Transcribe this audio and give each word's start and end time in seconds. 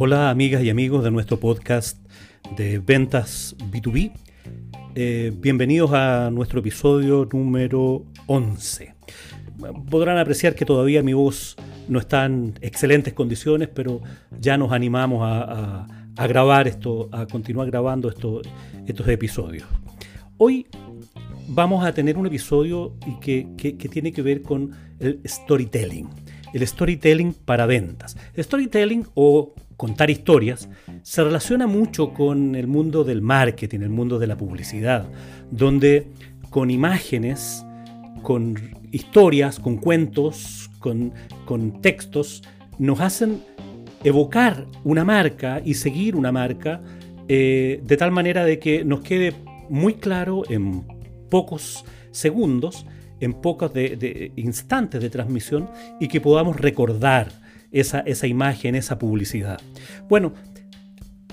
Hola 0.00 0.30
amigas 0.30 0.62
y 0.62 0.70
amigos 0.70 1.02
de 1.02 1.10
nuestro 1.10 1.40
podcast 1.40 1.98
de 2.56 2.78
ventas 2.78 3.56
B2B. 3.58 4.12
Eh, 4.94 5.32
bienvenidos 5.34 5.90
a 5.92 6.30
nuestro 6.30 6.60
episodio 6.60 7.28
número 7.32 8.04
11. 8.28 8.94
Podrán 9.90 10.18
apreciar 10.18 10.54
que 10.54 10.64
todavía 10.64 11.02
mi 11.02 11.14
voz 11.14 11.56
no 11.88 11.98
está 11.98 12.26
en 12.26 12.54
excelentes 12.60 13.12
condiciones, 13.12 13.70
pero 13.74 14.00
ya 14.40 14.56
nos 14.56 14.70
animamos 14.70 15.22
a, 15.24 15.88
grabar 16.28 16.68
esto, 16.68 17.08
a 17.10 17.26
continuar 17.26 17.66
grabando 17.66 18.08
esto, 18.08 18.40
estos 18.86 19.08
episodios. 19.08 19.66
Hoy 20.36 20.68
vamos 21.48 21.84
a 21.84 21.92
tener 21.92 22.16
un 22.16 22.28
episodio 22.28 22.94
que, 23.20 23.48
que, 23.56 23.88
tiene 23.88 24.12
que 24.12 24.22
ver 24.22 24.42
con 24.42 24.70
el 25.00 25.20
storytelling. 25.26 26.08
El 26.54 26.64
storytelling 26.64 27.32
para 27.32 27.66
ventas. 27.66 28.16
El 28.34 28.44
storytelling 28.44 29.04
o 29.14 29.54
contar 29.78 30.10
historias 30.10 30.68
se 31.02 31.22
relaciona 31.22 31.68
mucho 31.68 32.12
con 32.12 32.56
el 32.56 32.66
mundo 32.66 33.04
del 33.04 33.22
marketing, 33.22 33.80
el 33.80 33.90
mundo 33.90 34.18
de 34.18 34.26
la 34.26 34.36
publicidad, 34.36 35.08
donde 35.52 36.08
con 36.50 36.70
imágenes, 36.70 37.64
con 38.22 38.56
historias, 38.90 39.60
con 39.60 39.76
cuentos, 39.76 40.68
con, 40.80 41.12
con 41.44 41.80
textos, 41.80 42.42
nos 42.78 43.00
hacen 43.00 43.40
evocar 44.02 44.66
una 44.82 45.04
marca 45.04 45.62
y 45.64 45.74
seguir 45.74 46.16
una 46.16 46.32
marca 46.32 46.80
eh, 47.28 47.80
de 47.84 47.96
tal 47.96 48.10
manera 48.10 48.44
de 48.44 48.58
que 48.58 48.84
nos 48.84 49.00
quede 49.00 49.32
muy 49.70 49.94
claro 49.94 50.42
en 50.50 50.88
pocos 51.30 51.84
segundos, 52.10 52.84
en 53.20 53.32
pocos 53.32 53.70
instantes 54.34 55.00
de 55.00 55.08
transmisión 55.08 55.68
y 56.00 56.08
que 56.08 56.20
podamos 56.20 56.56
recordar 56.56 57.28
esa, 57.72 58.00
esa 58.00 58.26
imagen, 58.26 58.74
esa 58.74 58.98
publicidad. 58.98 59.60
Bueno, 60.08 60.32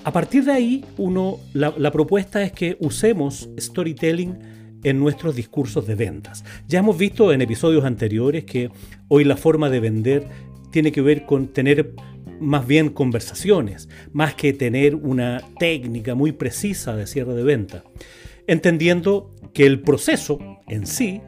a 0.04 0.12
partir 0.12 0.46
de 0.46 0.52
ahí, 0.52 0.86
uno, 0.98 1.40
la, 1.54 1.74
la, 1.78 1.92
propuesta 1.92 2.44
es 2.44 2.52
que 2.52 2.78
usemos 2.80 3.50
storytelling 3.60 4.38
en 4.84 5.00
nuestros 5.00 5.36
discursos 5.36 5.88
de 5.88 5.96
ventas. 5.96 6.46
Ya 6.68 6.80
hemos 6.80 6.98
visto 6.98 7.34
en 7.34 7.42
episodios 7.42 7.86
anteriores 7.86 8.44
que 8.44 8.70
hoy 9.08 9.24
la 9.24 9.36
forma 9.36 9.70
de 9.70 9.80
vender 9.80 10.28
tiene 10.72 10.92
que 10.92 11.02
ver 11.02 11.26
con 11.26 11.48
tener 11.48 11.96
más 12.40 12.68
bien 12.68 12.90
conversaciones, 12.90 13.90
más 14.14 14.36
que 14.36 14.54
tener 14.54 14.96
una 14.96 15.42
técnica 15.60 16.16
muy 16.16 16.32
precisa 16.34 16.96
de 16.96 17.08
cierre 17.08 17.34
de 17.34 17.44
venta. 17.44 17.84
Entendiendo 18.48 19.34
que 19.54 19.66
el 19.66 19.82
proceso 19.82 20.40
en 20.68 20.86
sí 20.86 21.22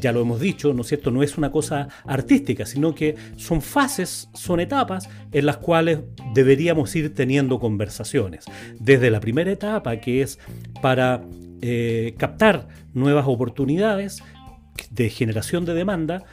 ya 0.00 0.12
lo 0.12 0.20
hemos 0.20 0.40
dicho, 0.40 0.72
¿no 0.72 0.82
es 0.82 0.88
cierto? 0.88 1.10
No 1.10 1.22
es 1.22 1.38
una 1.38 1.50
cosa 1.50 1.88
artística, 2.04 2.66
sino 2.66 2.94
que 2.94 3.14
son 3.36 3.62
fases, 3.62 4.28
son 4.34 4.60
etapas 4.60 5.08
en 5.32 5.46
las 5.46 5.58
cuales 5.58 6.00
deberíamos 6.34 6.94
ir 6.96 7.14
teniendo 7.14 7.58
conversaciones. 7.58 8.44
Desde 8.78 9.10
la 9.10 9.20
primera 9.20 9.50
etapa, 9.50 9.96
que 9.98 10.22
es 10.22 10.38
para 10.82 11.22
eh, 11.62 12.14
captar 12.18 12.68
nuevas 12.94 13.26
oportunidades 13.26 14.22
de 14.90 15.08
generación 15.08 15.64
de 15.64 15.74
demanda, 15.74 16.24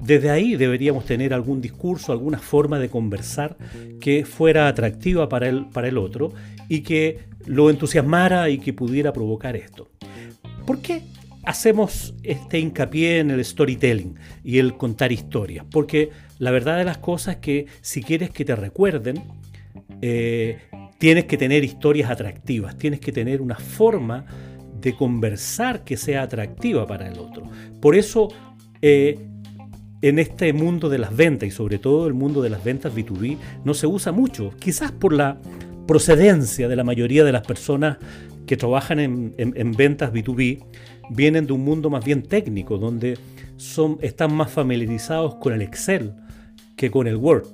desde 0.00 0.30
ahí 0.30 0.56
deberíamos 0.56 1.04
tener 1.04 1.32
algún 1.32 1.60
discurso, 1.60 2.10
alguna 2.10 2.38
forma 2.38 2.80
de 2.80 2.88
conversar 2.88 3.56
que 4.00 4.24
fuera 4.24 4.66
atractiva 4.66 5.28
para 5.28 5.48
el, 5.48 5.66
para 5.66 5.86
el 5.86 5.96
otro 5.96 6.32
y 6.68 6.80
que 6.80 7.20
lo 7.46 7.70
entusiasmara 7.70 8.50
y 8.50 8.58
que 8.58 8.72
pudiera 8.72 9.12
provocar 9.12 9.54
esto. 9.54 9.88
¿Por 10.66 10.80
qué 10.80 11.02
hacemos 11.44 12.14
este 12.22 12.58
hincapié 12.58 13.18
en 13.18 13.30
el 13.30 13.44
storytelling 13.44 14.14
y 14.44 14.58
el 14.58 14.76
contar 14.76 15.12
historias, 15.12 15.64
porque 15.70 16.10
la 16.38 16.50
verdad 16.50 16.78
de 16.78 16.84
las 16.84 16.98
cosas 16.98 17.36
es 17.36 17.40
que 17.40 17.66
si 17.80 18.02
quieres 18.02 18.30
que 18.30 18.44
te 18.44 18.54
recuerden, 18.54 19.22
eh, 20.00 20.58
tienes 20.98 21.24
que 21.24 21.36
tener 21.36 21.64
historias 21.64 22.10
atractivas, 22.10 22.76
tienes 22.76 23.00
que 23.00 23.12
tener 23.12 23.40
una 23.40 23.56
forma 23.56 24.24
de 24.80 24.94
conversar 24.94 25.84
que 25.84 25.96
sea 25.96 26.22
atractiva 26.22 26.86
para 26.86 27.08
el 27.08 27.18
otro. 27.18 27.48
Por 27.80 27.94
eso, 27.94 28.28
eh, 28.80 29.18
en 30.00 30.18
este 30.18 30.52
mundo 30.52 30.88
de 30.88 30.98
las 30.98 31.14
ventas 31.14 31.48
y 31.48 31.52
sobre 31.52 31.78
todo 31.78 32.06
el 32.08 32.14
mundo 32.14 32.42
de 32.42 32.50
las 32.50 32.64
ventas 32.64 32.94
B2B, 32.94 33.38
no 33.64 33.74
se 33.74 33.86
usa 33.86 34.10
mucho, 34.10 34.50
quizás 34.58 34.90
por 34.90 35.12
la 35.12 35.38
procedencia 35.86 36.68
de 36.68 36.76
la 36.76 36.84
mayoría 36.84 37.24
de 37.24 37.32
las 37.32 37.46
personas 37.46 37.98
que 38.46 38.56
trabajan 38.56 38.98
en, 38.98 39.34
en 39.36 39.72
ventas 39.72 40.12
B2B, 40.12 40.64
vienen 41.10 41.46
de 41.46 41.52
un 41.52 41.64
mundo 41.64 41.90
más 41.90 42.04
bien 42.04 42.22
técnico, 42.22 42.78
donde 42.78 43.18
son, 43.56 43.98
están 44.02 44.34
más 44.34 44.50
familiarizados 44.50 45.36
con 45.36 45.52
el 45.52 45.62
Excel 45.62 46.12
que 46.76 46.90
con 46.90 47.06
el 47.06 47.16
Word. 47.16 47.46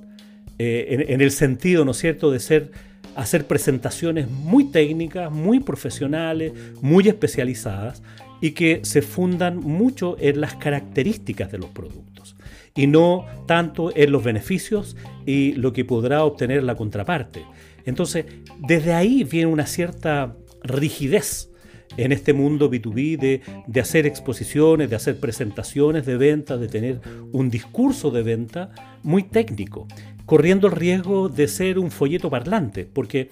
Eh, 0.58 1.06
en, 1.08 1.20
el 1.20 1.30
sentido, 1.30 1.84
¿no 1.84 1.92
es 1.92 1.98
cierto?, 1.98 2.30
de 2.30 2.40
ser, 2.40 2.72
hacer 3.14 3.46
presentaciones 3.46 4.28
muy 4.28 4.64
técnicas, 4.64 5.30
muy 5.30 5.60
profesionales, 5.60 6.52
muy 6.80 7.06
especializadas 7.08 8.02
y 8.40 8.52
que 8.52 8.80
se 8.82 9.02
fundan 9.02 9.58
mucho 9.58 10.16
en 10.18 10.40
las 10.40 10.54
características 10.56 11.52
de 11.52 11.58
los 11.58 11.70
productos 11.70 12.36
y 12.74 12.86
no 12.86 13.26
tanto 13.46 13.92
en 13.96 14.12
los 14.12 14.22
beneficios 14.22 14.96
y 15.26 15.52
lo 15.52 15.72
que 15.72 15.84
podrá 15.84 16.24
obtener 16.24 16.62
la 16.62 16.76
contraparte. 16.76 17.44
Entonces, 17.84 18.26
desde 18.60 18.94
ahí 18.94 19.24
viene 19.24 19.46
una 19.46 19.66
cierta 19.66 20.36
rigidez 20.62 21.50
en 21.96 22.12
este 22.12 22.32
mundo 22.32 22.70
B2B 22.70 23.18
de, 23.66 23.80
hacer 23.80 24.06
exposiciones, 24.06 24.90
de 24.90 24.96
hacer 24.96 25.18
presentaciones 25.18 26.06
de 26.06 26.16
venta, 26.16 26.56
de 26.56 26.68
tener 26.68 27.00
un 27.32 27.50
discurso 27.50 28.10
de 28.10 28.22
venta 28.22 28.70
muy 29.02 29.22
técnico, 29.24 29.86
corriendo 30.26 30.66
el 30.66 30.74
riesgo 30.74 31.28
de 31.28 31.48
ser 31.48 31.78
un 31.78 31.90
folleto 31.90 32.30
parlante, 32.30 32.84
porque 32.84 33.30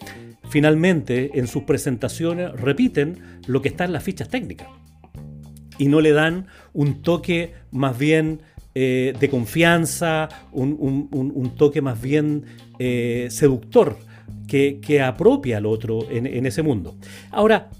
finalmente 0.48 1.38
en 1.38 1.46
sus 1.46 1.64
presentaciones 1.64 2.52
repiten 2.52 3.18
lo 3.46 3.62
que 3.62 3.68
está 3.68 3.84
en 3.84 3.92
las 3.92 4.02
fichas 4.02 4.28
técnicas 4.28 4.68
y 5.78 5.88
no 5.88 6.00
le 6.00 6.12
dan 6.12 6.46
un 6.72 7.02
toque 7.02 7.52
más 7.70 7.98
bien 7.98 8.40
eh, 8.74 9.14
de 9.18 9.30
confianza, 9.30 10.28
un, 10.52 11.52
toque 11.56 11.80
más 11.80 12.00
bien 12.00 12.44
eh, 12.78 13.28
seductor 13.30 13.96
que, 14.46 15.02
apropia 15.02 15.58
al 15.58 15.66
otro 15.66 16.10
en, 16.10 16.26
en 16.26 16.46
ese 16.46 16.62
mundo. 16.62 16.96
Ahora, 17.30 17.70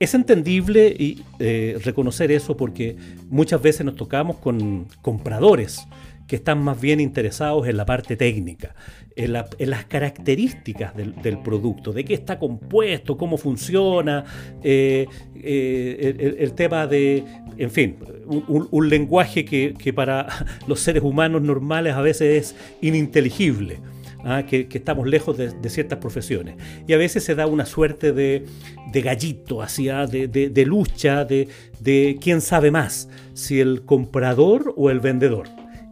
es 0.00 0.14
entendible 0.14 0.88
y 0.98 1.22
eh, 1.38 1.78
reconocer 1.84 2.32
eso 2.32 2.56
porque 2.56 2.96
muchas 3.28 3.60
veces 3.60 3.84
nos 3.84 3.96
tocamos 3.96 4.38
con 4.38 4.88
compradores 5.02 5.86
que 6.26 6.36
están 6.36 6.62
más 6.62 6.80
bien 6.80 7.00
interesados 7.00 7.68
en 7.68 7.76
la 7.76 7.84
parte 7.84 8.16
técnica, 8.16 8.74
en, 9.14 9.32
las 9.32 9.84
características 9.86 10.94
del, 10.96 11.38
producto, 11.40 11.92
de 11.92 12.04
qué 12.04 12.14
está 12.14 12.38
compuesto, 12.38 13.18
cómo 13.18 13.36
funciona, 13.36 14.24
eh, 14.62 15.06
eh, 15.34 16.36
el, 16.38 16.52
tema 16.52 16.86
de, 16.86 17.24
en 17.58 17.70
fin, 17.70 17.96
un, 18.26 18.88
lenguaje 18.88 19.44
que, 19.44 19.74
que 19.76 19.92
para 19.92 20.28
los 20.66 20.80
seres 20.80 21.02
humanos 21.02 21.42
normales 21.42 21.94
a 21.94 22.00
veces 22.00 22.54
es 22.54 22.56
ininteligible. 22.80 23.80
¿Ah? 24.24 24.44
que, 24.46 24.66
estamos 24.70 25.06
lejos 25.06 25.36
de, 25.36 25.70
ciertas 25.70 25.98
profesiones. 25.98 26.56
Y 26.86 26.92
a 26.92 26.96
veces 26.96 27.24
se 27.24 27.34
da 27.34 27.46
una 27.46 27.66
suerte 27.66 28.12
de, 28.12 28.44
gallito, 28.92 29.62
hacia, 29.62 30.06
de, 30.06 30.64
lucha, 30.66 31.24
de, 31.24 32.18
quién 32.20 32.40
sabe 32.40 32.70
más, 32.70 33.08
si 33.34 33.60
el 33.60 33.82
comprador 33.82 34.74
o 34.76 34.90
el 34.90 35.00
vendedor. 35.00 35.48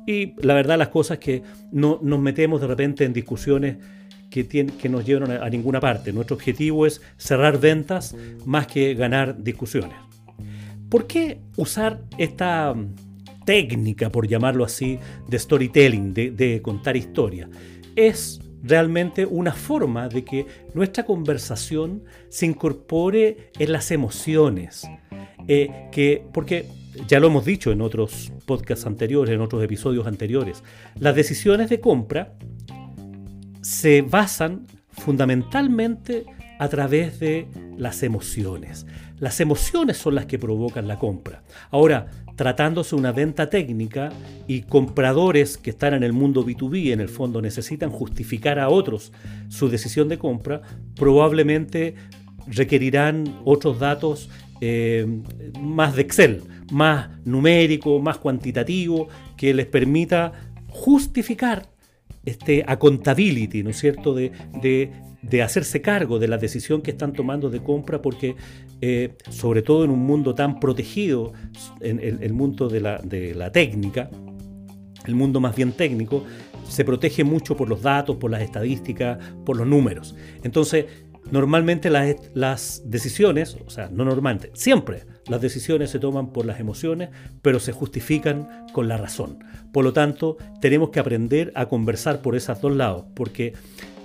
Y 0.06 0.34
la 0.42 0.54
verdad 0.54 0.78
las 0.78 0.88
cosas 0.88 1.18
que 1.18 1.42
no 1.70 2.00
nos 2.02 2.18
metemos 2.18 2.60
de 2.60 2.66
repente 2.66 3.04
en 3.04 3.12
discusiones 3.12 3.76
que, 4.30 4.46
que 4.46 4.88
nos 4.88 5.04
llevan 5.04 5.30
a, 5.30 5.48
ninguna 5.50 5.80
parte. 5.80 6.12
Nuestro 6.12 6.36
objetivo 6.36 6.86
es 6.86 7.02
cerrar 7.16 7.58
ventas 7.60 8.16
más 8.44 8.66
que 8.66 8.94
ganar 8.94 9.42
discusiones. 9.42 9.96
¿Por 10.88 11.06
qué 11.06 11.40
usar 11.56 12.00
esta 12.16 12.74
técnica, 13.44 14.10
por 14.10 14.26
llamarlo 14.26 14.64
así, 14.64 14.98
de 15.26 15.38
storytelling, 15.38 16.14
de, 16.14 16.30
de 16.30 16.62
contar 16.62 16.96
historias? 16.96 17.50
Es 18.06 18.40
realmente 18.62 19.26
una 19.26 19.52
forma 19.52 20.08
de 20.08 20.24
que 20.24 20.46
nuestra 20.74 21.04
conversación 21.04 22.04
se 22.28 22.46
incorpore 22.46 23.50
en 23.58 23.72
las 23.72 23.90
emociones. 23.90 24.88
Eh, 25.46 25.88
que, 25.90 26.24
porque 26.32 26.66
ya 27.06 27.20
lo 27.20 27.28
hemos 27.28 27.44
dicho 27.44 27.72
en 27.72 27.80
otros 27.80 28.32
podcasts 28.46 28.86
anteriores, 28.86 29.34
en 29.34 29.40
otros 29.40 29.62
episodios 29.62 30.06
anteriores, 30.06 30.62
las 30.98 31.14
decisiones 31.14 31.70
de 31.70 31.80
compra 31.80 32.34
se 33.62 34.02
basan 34.02 34.66
fundamentalmente 34.90 36.24
a 36.58 36.68
través 36.68 37.20
de 37.20 37.48
las 37.76 38.02
emociones. 38.02 38.86
Las 39.18 39.40
emociones 39.40 39.96
son 39.96 40.14
las 40.14 40.26
que 40.26 40.38
provocan 40.38 40.88
la 40.88 40.98
compra. 40.98 41.42
Ahora, 41.70 42.08
tratándose 42.38 42.94
una 42.94 43.10
venta 43.10 43.50
técnica 43.50 44.12
y 44.46 44.62
compradores 44.62 45.58
que 45.58 45.70
están 45.70 45.92
en 45.92 46.04
el 46.04 46.12
mundo 46.12 46.46
B2B, 46.46 46.92
en 46.92 47.00
el 47.00 47.08
fondo 47.08 47.42
necesitan 47.42 47.90
justificar 47.90 48.60
a 48.60 48.68
otros 48.68 49.12
su 49.48 49.68
decisión 49.68 50.08
de 50.08 50.18
compra, 50.18 50.62
probablemente 50.94 51.96
requerirán 52.46 53.40
otros 53.44 53.80
datos 53.80 54.30
eh, 54.60 55.04
más 55.60 55.96
de 55.96 56.02
Excel, 56.02 56.42
más 56.70 57.08
numérico, 57.24 57.98
más 57.98 58.18
cuantitativo, 58.18 59.08
que 59.36 59.52
les 59.52 59.66
permita 59.66 60.30
justificar 60.68 61.68
este 62.24 62.62
accountability, 62.64 63.64
¿no 63.64 63.70
es 63.70 63.80
cierto?, 63.80 64.14
de, 64.14 64.30
de, 64.62 64.92
hacerse 65.42 65.82
cargo 65.82 66.18
de 66.18 66.28
la 66.28 66.38
decisión 66.38 66.82
que 66.82 66.90
están 66.90 67.12
tomando 67.12 67.50
de 67.50 67.62
compra, 67.62 68.00
porque 68.00 68.36
eh, 68.80 69.16
sobre 69.30 69.62
todo 69.62 69.84
en 69.84 69.90
un 69.90 70.00
mundo 70.00 70.34
tan 70.34 70.60
protegido, 70.60 71.32
en 71.80 72.00
el, 72.00 72.32
mundo 72.32 72.68
de 72.68 72.80
la, 72.80 72.98
de 72.98 73.34
la 73.34 73.50
técnica, 73.50 74.10
el 75.06 75.14
mundo 75.14 75.40
más 75.40 75.56
bien 75.56 75.72
técnico, 75.72 76.24
se 76.68 76.84
protege 76.84 77.24
mucho 77.24 77.56
por 77.56 77.68
los 77.68 77.82
datos, 77.82 78.16
por 78.16 78.30
las 78.30 78.42
estadísticas, 78.42 79.18
por 79.44 79.56
los 79.56 79.66
números. 79.66 80.14
Entonces, 80.42 80.84
normalmente 81.30 81.90
las, 81.90 82.16
las, 82.34 82.82
decisiones, 82.84 83.56
o 83.66 83.70
sea, 83.70 83.88
no 83.90 84.04
normalmente, 84.04 84.50
siempre 84.54 85.04
las 85.26 85.40
decisiones 85.40 85.90
se 85.90 85.98
toman 85.98 86.32
por 86.32 86.46
las 86.46 86.60
emociones, 86.60 87.10
pero 87.42 87.58
se 87.58 87.72
justifican 87.72 88.66
con 88.72 88.88
la 88.88 88.96
razón. 88.96 89.38
Por 89.72 89.84
lo 89.84 89.92
tanto, 89.92 90.36
tenemos 90.60 90.90
que 90.90 91.00
aprender 91.00 91.52
a 91.54 91.66
conversar 91.66 92.22
por 92.22 92.36
esos 92.36 92.60
dos 92.60 92.74
lados, 92.74 93.04
porque 93.14 93.54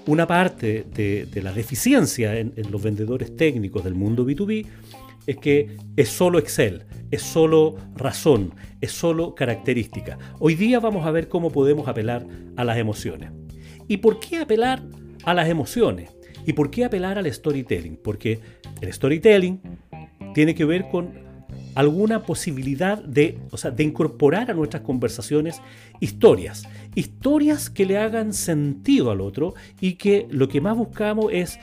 una 0.06 0.28
parte 0.28 0.86
de, 0.94 1.42
la 1.42 1.52
deficiencia 1.52 2.38
en, 2.38 2.54
los 2.70 2.82
vendedores 2.82 3.36
técnicos 3.36 3.84
del 3.84 3.96
mundo 3.96 4.26
B2B 4.26 4.66
es 5.26 5.38
que 5.38 5.78
es 5.96 6.10
solo 6.10 6.40
Excel, 6.40 6.84
es 7.12 7.22
solo 7.22 7.78
razón, 7.96 8.54
es 8.82 8.92
solo 8.92 9.36
característica. 9.36 10.18
Hoy 10.40 10.56
día 10.56 10.80
vamos 10.80 11.06
a 11.06 11.12
ver 11.12 11.30
cómo 11.30 11.52
podemos 11.52 11.88
apelar 11.88 12.26
a 12.58 12.64
las 12.66 12.78
emociones. 12.78 13.32
¿Y 13.88 13.98
por 13.98 14.20
qué 14.20 14.38
apelar 14.38 14.84
a 15.24 15.34
las 15.34 15.48
emociones? 15.48 16.12
¿Y 16.46 16.54
por 16.54 16.70
qué 16.70 16.84
apelar 16.84 17.18
al 17.18 17.32
storytelling? 17.32 17.98
Porque 18.04 18.40
el 18.82 18.92
storytelling 18.92 19.62
tiene 20.34 20.56
que 20.56 20.66
ver 20.66 20.90
con 20.90 21.14
alguna 21.76 22.24
posibilidad 22.24 23.04
de, 23.04 23.40
o 23.52 23.58
sea, 23.58 23.72
de 23.72 23.84
incorporar 23.84 24.52
a 24.52 24.54
nuestras 24.54 24.84
conversaciones 24.84 25.62
historias, 26.00 26.64
historias 26.96 27.70
que 27.70 27.86
le 27.86 27.98
hagan 27.98 28.34
sentido 28.34 29.12
al 29.12 29.22
otro 29.22 29.54
y 29.82 29.94
que 29.94 30.28
lo 30.30 30.48
que 30.48 30.62
más 30.62 30.78
buscamos 30.78 31.28
es 31.32 31.60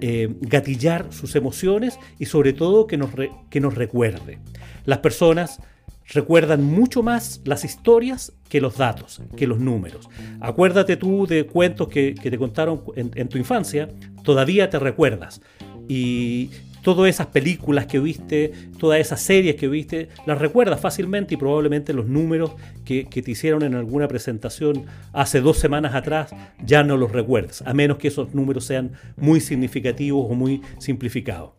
eh, 0.00 0.34
gatillar 0.40 1.12
sus 1.12 1.34
emociones 1.34 1.98
y 2.18 2.26
sobre 2.26 2.52
todo 2.52 2.86
que 2.86 2.96
nos, 2.96 3.10
que 3.50 3.60
nos 3.60 3.74
recuerde. 3.74 4.38
Las 4.84 4.98
personas 4.98 5.60
recuerdan 6.08 6.64
mucho 6.64 7.02
más 7.02 7.40
las 7.44 7.64
historias 7.64 8.32
que 8.48 8.60
los 8.60 8.78
datos, 8.78 9.20
que 9.36 9.46
los 9.46 9.58
números. 9.58 10.08
Acuérdate 10.40 10.96
tú 10.96 11.26
de 11.26 11.46
cuentos 11.46 11.88
que, 11.88 12.14
te 12.14 12.38
contaron 12.38 12.82
en, 12.96 13.10
en, 13.14 13.28
tu 13.28 13.38
infancia, 13.38 13.88
todavía 14.22 14.70
te 14.70 14.78
recuerdas. 14.78 15.40
Y, 15.88 16.50
todas 16.82 17.10
esas 17.10 17.26
películas 17.28 17.86
que 17.86 17.98
viste, 17.98 18.52
todas 18.78 19.00
esas 19.00 19.20
series 19.20 19.56
que 19.56 19.68
viste, 19.68 20.08
las 20.26 20.38
recuerdas 20.38 20.80
fácilmente 20.80 21.34
y 21.34 21.36
probablemente 21.36 21.92
los 21.92 22.06
números 22.06 22.52
que, 22.84 23.04
te 23.04 23.30
hicieron 23.30 23.62
en 23.62 23.74
alguna 23.74 24.08
presentación 24.08 24.86
hace 25.12 25.40
dos 25.40 25.58
semanas 25.58 25.94
atrás 25.94 26.30
ya 26.64 26.82
no 26.82 26.96
los 26.96 27.12
recuerdas, 27.12 27.62
a 27.66 27.74
menos 27.74 27.98
que 27.98 28.08
esos 28.08 28.34
números 28.34 28.64
sean 28.64 28.92
muy 29.16 29.40
significativos 29.40 30.26
o 30.30 30.34
muy 30.34 30.62
simplificados. 30.78 31.50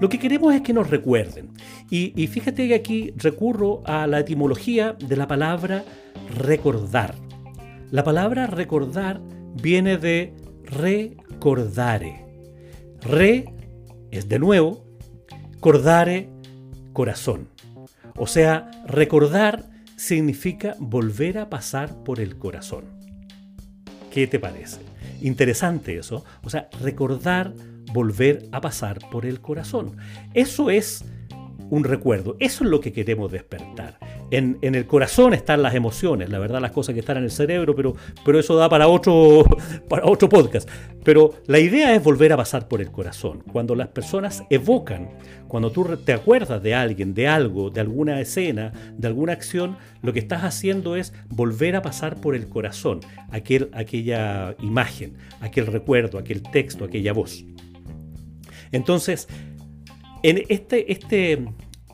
Lo 0.00 0.08
que 0.08 0.18
queremos 0.18 0.54
es 0.54 0.62
que 0.62 0.72
nos 0.72 0.90
recuerden. 0.90 1.50
Y, 1.90 2.12
y 2.20 2.26
fíjate 2.26 2.68
que 2.68 2.74
aquí 2.74 3.12
recurro 3.16 3.82
a 3.84 4.06
la 4.06 4.20
etimología 4.20 4.94
de 4.98 5.16
la 5.16 5.28
palabra 5.28 5.84
recordar. 6.36 7.14
La 7.90 8.04
palabra 8.04 8.46
recordar 8.46 9.20
viene 9.62 9.96
de 9.96 10.34
recordare. 10.64 12.24
Re 13.00 13.57
es 14.10 14.28
de 14.28 14.38
nuevo 14.38 14.84
cordare 15.60 16.28
corazón. 16.92 17.48
O 18.16 18.26
sea, 18.26 18.70
recordar 18.86 19.64
significa 19.96 20.74
volver 20.78 21.38
a 21.38 21.48
pasar 21.48 22.02
por 22.04 22.20
el 22.20 22.36
corazón. 22.36 22.84
¿Qué 24.10 24.26
te 24.26 24.38
parece? 24.38 24.80
Interesante 25.20 25.98
eso. 25.98 26.24
O 26.42 26.50
sea, 26.50 26.68
recordar, 26.80 27.52
volver 27.92 28.48
a 28.52 28.60
pasar 28.60 28.98
por 29.10 29.26
el 29.26 29.40
corazón. 29.40 29.96
Eso 30.34 30.70
es 30.70 31.04
un 31.70 31.84
recuerdo. 31.84 32.36
Eso 32.40 32.64
es 32.64 32.70
lo 32.70 32.80
que 32.80 32.92
queremos 32.92 33.30
despertar. 33.30 33.98
En, 34.30 34.58
el 34.62 34.86
corazón 34.86 35.34
están 35.34 35.62
las 35.62 35.74
emociones, 35.74 36.28
la 36.28 36.38
verdad 36.38 36.60
las 36.60 36.72
cosas 36.72 36.94
que 36.94 37.00
están 37.00 37.16
en 37.16 37.24
el 37.24 37.30
cerebro, 37.30 37.74
pero, 37.74 37.94
pero 38.24 38.38
eso 38.38 38.56
da 38.56 38.68
para 38.68 38.88
otro, 38.88 39.44
para 39.88 40.06
otro 40.06 40.28
podcast. 40.28 40.68
Pero 41.04 41.34
la 41.46 41.58
idea 41.58 41.94
es 41.94 42.02
volver 42.02 42.32
a 42.32 42.36
pasar 42.36 42.68
por 42.68 42.80
el 42.80 42.90
corazón. 42.90 43.42
Cuando 43.52 43.74
las 43.74 43.88
personas 43.88 44.44
evocan, 44.50 45.08
cuando 45.46 45.70
tú 45.72 45.96
te 46.04 46.12
acuerdas 46.12 46.62
de 46.62 46.74
alguien, 46.74 47.14
de 47.14 47.26
algo, 47.26 47.70
de 47.70 47.80
alguna 47.80 48.20
escena, 48.20 48.72
de 48.96 49.08
alguna 49.08 49.32
acción, 49.32 49.78
lo 50.02 50.12
que 50.12 50.18
estás 50.18 50.44
haciendo 50.44 50.96
es 50.96 51.14
volver 51.28 51.76
a 51.76 51.82
pasar 51.82 52.20
por 52.20 52.34
el 52.34 52.48
corazón 52.48 53.00
aquel, 53.30 53.70
aquella 53.72 54.54
imagen, 54.60 55.14
aquel 55.40 55.66
recuerdo, 55.66 56.18
aquel 56.18 56.42
texto, 56.42 56.84
aquella 56.84 57.12
voz. 57.12 57.44
Entonces, 58.72 59.28
en 60.22 60.42
este, 60.48 60.92
este, 60.92 61.44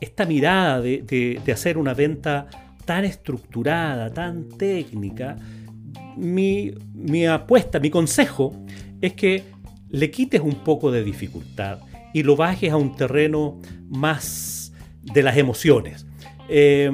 esta 0.01 0.25
mirada 0.25 0.81
de, 0.81 1.41
hacer 1.51 1.77
una 1.77 1.93
venta 1.93 2.47
tan 2.85 3.05
estructurada, 3.05 4.13
tan 4.13 4.49
técnica, 4.49 5.35
mi, 6.17 6.73
mi, 6.93 7.25
apuesta, 7.25 7.79
mi 7.79 7.89
consejo 7.89 8.55
es 9.01 9.13
que 9.13 9.43
le 9.89 10.11
quites 10.11 10.41
un 10.41 10.63
poco 10.63 10.91
de 10.91 11.03
dificultad 11.03 11.79
y 12.13 12.23
lo 12.23 12.35
bajes 12.35 12.71
a 12.71 12.77
un 12.77 12.95
terreno 12.95 13.59
más 13.89 14.73
de 15.01 15.23
las 15.23 15.37
emociones. 15.37 16.05
Eh, 16.47 16.89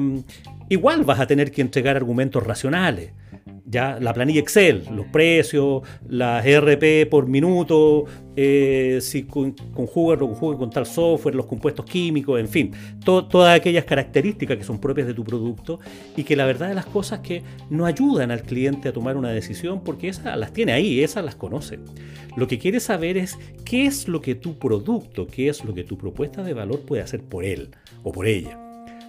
igual 0.68 1.04
vas 1.04 1.20
a 1.20 1.26
tener 1.26 1.50
que 1.50 1.60
entregar 1.60 1.96
argumentos 1.96 2.42
racionales, 2.44 3.12
ya 3.64 3.98
la 4.00 4.12
planilla 4.12 4.40
Excel, 4.40 4.84
los 4.94 5.06
precios, 5.06 5.82
las 6.08 6.44
ERP 6.44 7.08
por 7.08 7.26
minuto, 7.26 8.04
eh, 8.36 8.98
si 9.00 9.24
conjugan 9.24 10.22
o 10.22 10.28
conjugan 10.28 10.58
con 10.58 10.70
tal 10.70 10.86
software, 10.86 11.34
los 11.34 11.46
compuestos 11.46 11.84
químicos, 11.86 12.40
en 12.40 12.48
fin, 12.48 12.72
todas 13.04 13.58
aquellas 13.58 13.84
características 13.84 14.56
que 14.58 14.64
son 14.64 14.80
propias 14.80 15.06
de 15.06 15.14
tu 15.14 15.24
producto 15.24 15.80
y 16.16 16.24
que 16.24 16.36
la 16.36 16.46
verdad 16.46 16.68
de 16.68 16.74
las 16.74 16.86
cosas 16.86 17.20
que 17.20 17.42
no 17.70 17.86
ayudan 17.86 18.30
al 18.30 18.42
cliente 18.42 18.88
a 18.88 18.92
tomar 18.92 19.16
una 19.16 19.30
decisión 19.30 19.82
porque 19.84 20.08
esas 20.08 20.36
las 20.36 20.52
tiene 20.52 20.72
ahí, 20.72 21.02
esas 21.02 21.24
las 21.24 21.34
conoce. 21.34 21.78
Lo 22.36 22.48
que 22.48 22.58
quiere 22.58 22.80
saber 22.80 23.16
es 23.16 23.38
qué 23.64 23.86
es 23.86 24.08
lo 24.08 24.20
que 24.20 24.34
tu 24.34 24.58
producto, 24.58 25.26
qué 25.26 25.48
es 25.48 25.64
lo 25.64 25.74
que 25.74 25.84
tu 25.84 25.98
propuesta 25.98 26.42
de 26.42 26.54
valor 26.54 26.80
puede 26.80 27.02
hacer 27.02 27.22
por 27.22 27.44
él 27.44 27.70
o 28.02 28.12
por 28.12 28.26
ella. 28.26 28.58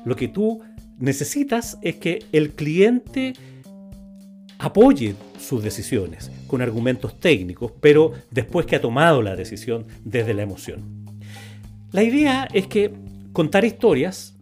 Lo 0.05 0.15
que 0.15 0.27
tú 0.27 0.61
necesitas 0.99 1.77
es 1.81 1.95
que 1.95 2.23
el 2.31 2.51
cliente 2.51 3.33
apoye 4.59 5.15
sus 5.39 5.63
decisiones 5.63 6.31
con 6.47 6.61
argumentos 6.61 7.19
técnicos, 7.19 7.71
pero 7.81 8.13
después 8.31 8.65
que 8.65 8.75
ha 8.75 8.81
tomado 8.81 9.21
la 9.21 9.35
decisión 9.35 9.85
desde 10.03 10.33
la 10.33 10.43
emoción. 10.43 11.05
La 11.91 12.03
idea 12.03 12.47
es 12.53 12.67
que 12.67 12.91
contar 13.33 13.65
historias 13.65 14.35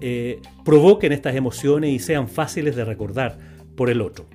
eh, 0.00 0.40
provoquen 0.64 1.12
estas 1.12 1.34
emociones 1.34 1.90
y 1.90 1.98
sean 1.98 2.28
fáciles 2.28 2.76
de 2.76 2.84
recordar 2.84 3.38
por 3.76 3.88
el 3.88 4.00
otro. 4.00 4.26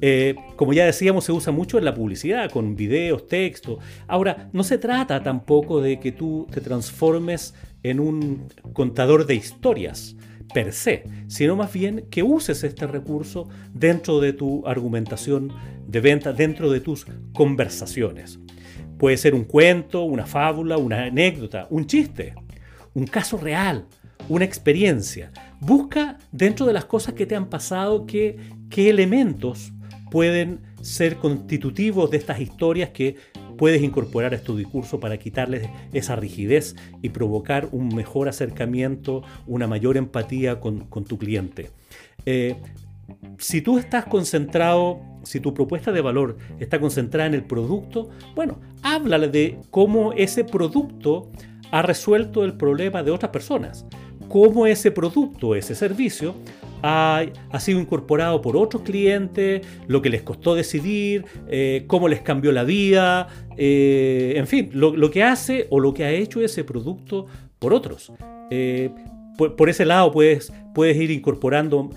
Eh, 0.00 0.34
como 0.56 0.74
ya 0.74 0.84
decíamos, 0.84 1.24
se 1.24 1.32
usa 1.32 1.52
mucho 1.52 1.78
en 1.78 1.84
la 1.86 1.94
publicidad, 1.94 2.50
con 2.50 2.76
videos, 2.76 3.26
textos. 3.26 3.78
Ahora, 4.06 4.50
no 4.52 4.62
se 4.62 4.76
trata 4.76 5.22
tampoco 5.22 5.80
de 5.80 5.98
que 5.98 6.12
tú 6.12 6.46
te 6.50 6.60
transformes 6.60 7.54
en 7.82 8.00
un 8.00 8.48
contador 8.74 9.24
de 9.24 9.36
historias 9.36 10.16
per 10.54 10.72
se, 10.72 11.04
sino 11.26 11.56
más 11.56 11.72
bien 11.72 12.06
que 12.10 12.22
uses 12.22 12.64
este 12.64 12.86
recurso 12.86 13.48
dentro 13.74 14.20
de 14.20 14.32
tu 14.32 14.66
argumentación 14.66 15.52
de 15.86 16.00
venta, 16.00 16.32
dentro 16.32 16.70
de 16.70 16.80
tus 16.80 17.06
conversaciones. 17.34 18.38
Puede 18.96 19.18
ser 19.18 19.34
un 19.34 19.44
cuento, 19.44 20.04
una 20.04 20.24
fábula, 20.24 20.78
una 20.78 21.04
anécdota, 21.04 21.66
un 21.68 21.86
chiste, 21.86 22.34
un 22.94 23.06
caso 23.06 23.36
real, 23.36 23.86
una 24.28 24.44
experiencia. 24.44 25.32
Busca 25.60 26.18
dentro 26.30 26.64
de 26.64 26.72
las 26.72 26.84
cosas 26.84 27.14
que 27.14 27.26
te 27.26 27.34
han 27.34 27.50
pasado 27.50 28.06
qué, 28.06 28.38
qué 28.70 28.88
elementos 28.88 29.72
pueden 30.10 30.60
ser 30.80 31.16
constitutivos 31.16 32.10
de 32.12 32.18
estas 32.18 32.40
historias 32.40 32.90
que 32.90 33.16
puedes 33.56 33.82
incorporar 33.82 34.34
a 34.34 34.38
tu 34.38 34.56
discurso 34.56 35.00
para 35.00 35.18
quitarles 35.18 35.68
esa 35.92 36.16
rigidez 36.16 36.76
y 37.02 37.10
provocar 37.10 37.68
un 37.72 37.94
mejor 37.94 38.28
acercamiento, 38.28 39.22
una 39.46 39.66
mayor 39.66 39.96
empatía 39.96 40.60
con, 40.60 40.86
tu 40.88 41.18
cliente. 41.18 41.70
Eh, 42.26 42.56
si 43.38 43.60
tú 43.60 43.78
estás 43.78 44.06
concentrado, 44.06 45.00
si 45.24 45.40
tu 45.40 45.54
propuesta 45.54 45.92
de 45.92 46.00
valor 46.00 46.38
está 46.58 46.80
concentrada 46.80 47.26
en 47.26 47.34
el 47.34 47.44
producto, 47.44 48.10
bueno, 48.34 48.60
háblale 48.82 49.28
de 49.28 49.58
cómo 49.70 50.12
ese 50.12 50.44
producto 50.44 51.30
ha 51.70 51.82
resuelto 51.82 52.44
el 52.44 52.54
problema 52.54 53.02
de 53.02 53.10
otras 53.10 53.30
personas, 53.30 53.86
cómo 54.28 54.66
ese 54.66 54.90
producto, 54.90 55.54
ese 55.54 55.74
servicio 55.74 56.34
ha, 56.86 57.60
sido 57.60 57.80
incorporado 57.80 58.42
por 58.42 58.56
otros 58.56 58.82
clientes, 58.82 59.66
lo 59.86 60.02
que 60.02 60.10
les 60.10 60.22
costó 60.22 60.54
decidir, 60.54 61.24
eh, 61.48 61.84
cómo 61.86 62.08
les 62.08 62.20
cambió 62.20 62.52
la 62.52 62.64
vida, 62.64 63.28
eh, 63.56 64.34
en 64.36 64.46
fin, 64.46 64.70
lo, 64.74 65.10
que 65.10 65.22
hace 65.22 65.66
o 65.70 65.80
lo 65.80 65.94
que 65.94 66.04
ha 66.04 66.10
hecho 66.10 66.42
ese 66.42 66.62
producto 66.62 67.26
por 67.58 67.72
otros. 67.72 68.12
Eh, 68.50 68.90
por, 69.38 69.68
ese 69.70 69.86
lado 69.86 70.12
puedes, 70.12 70.52
puedes 70.74 70.96
ir 70.98 71.10
incorporando 71.10 71.88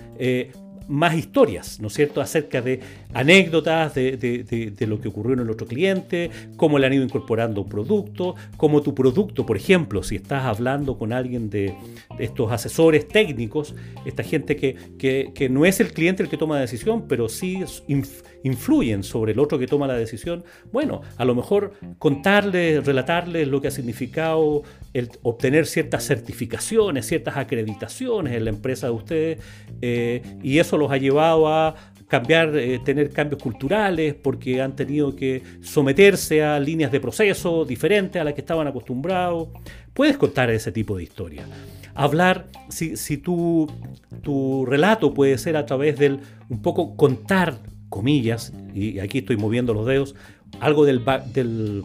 más 0.88 1.14
historias, 1.14 1.80
¿no 1.80 1.88
es 1.88 1.94
cierto?, 1.94 2.20
acerca 2.20 2.60
de 2.60 2.80
anécdotas 3.12 3.94
de, 3.94 4.86
lo 4.88 5.00
que 5.00 5.08
ocurrió 5.08 5.34
en 5.34 5.40
el 5.40 5.50
otro 5.50 5.66
cliente, 5.66 6.30
cómo 6.56 6.78
le 6.78 6.86
han 6.86 6.94
ido 6.94 7.04
incorporando 7.04 7.62
un 7.62 7.68
producto, 7.68 8.34
cómo 8.56 8.82
tu 8.82 8.94
producto, 8.94 9.44
por 9.46 9.56
ejemplo, 9.56 10.02
si 10.02 10.16
estás 10.16 10.44
hablando 10.44 10.98
con 10.98 11.12
alguien 11.12 11.50
de, 11.50 11.74
estos 12.18 12.50
asesores 12.50 13.06
técnicos, 13.06 13.74
esta 14.04 14.22
gente 14.22 14.56
que, 14.56 15.48
no 15.50 15.66
es 15.66 15.80
el 15.80 15.92
cliente 15.92 16.22
el 16.22 16.28
que 16.28 16.36
toma 16.36 16.56
la 16.56 16.62
decisión, 16.62 17.06
pero 17.06 17.28
sí 17.28 17.62
influyen 18.42 19.02
sobre 19.02 19.32
el 19.32 19.38
otro 19.38 19.58
que 19.58 19.66
toma 19.66 19.86
la 19.86 19.94
decisión, 19.94 20.44
bueno, 20.72 21.02
a 21.16 21.24
lo 21.24 21.34
mejor 21.34 21.72
contarles, 21.98 22.84
relatarles 22.84 23.48
lo 23.48 23.60
que 23.60 23.68
ha 23.68 23.70
significado 23.70 24.62
el 24.94 25.10
obtener 25.22 25.66
ciertas 25.66 26.06
certificaciones, 26.06 27.06
ciertas 27.06 27.36
acreditaciones 27.36 28.34
en 28.34 28.44
la 28.44 28.50
empresa 28.50 28.86
de 28.86 28.92
ustedes, 28.92 29.38
eh, 29.82 30.22
y 30.42 30.58
eso 30.58 30.77
los 30.78 30.90
ha 30.90 30.96
llevado 30.96 31.48
a 31.48 31.74
cambiar, 32.08 32.56
eh, 32.56 32.80
tener 32.84 33.10
cambios 33.10 33.42
culturales, 33.42 34.14
porque 34.14 34.62
han 34.62 34.74
tenido 34.74 35.14
que 35.14 35.42
someterse 35.60 36.42
a 36.42 36.58
líneas 36.58 36.90
de 36.90 37.00
proceso 37.00 37.64
diferentes 37.64 38.20
a 38.20 38.24
las 38.24 38.34
que 38.34 38.40
estaban 38.40 38.66
acostumbrados. 38.66 39.48
Puedes 39.92 40.16
contar 40.16 40.50
ese 40.50 40.72
tipo 40.72 40.96
de 40.96 41.02
historia. 41.02 41.44
Hablar, 41.94 42.46
si, 42.68 42.96
si 42.96 43.18
tu, 43.18 43.70
tu 44.22 44.64
relato 44.64 45.12
puede 45.12 45.36
ser 45.36 45.56
a 45.56 45.66
través 45.66 45.98
del 45.98 46.20
un 46.48 46.62
poco 46.62 46.96
contar, 46.96 47.58
comillas, 47.90 48.52
y 48.74 49.00
aquí 49.00 49.18
estoy 49.18 49.36
moviendo 49.36 49.74
los 49.74 49.86
dedos, 49.86 50.14
algo 50.60 50.84
del, 50.86 51.02
del 51.32 51.82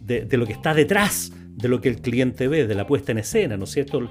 de, 0.00 0.36
lo 0.36 0.46
que 0.46 0.52
está 0.52 0.74
detrás 0.74 1.32
de 1.54 1.68
lo 1.68 1.80
que 1.80 1.88
el 1.88 2.00
cliente 2.00 2.48
ve, 2.48 2.66
de 2.66 2.74
la 2.74 2.86
puesta 2.86 3.12
en 3.12 3.18
escena, 3.18 3.56
¿no 3.56 3.64
es 3.64 3.70
cierto? 3.70 4.08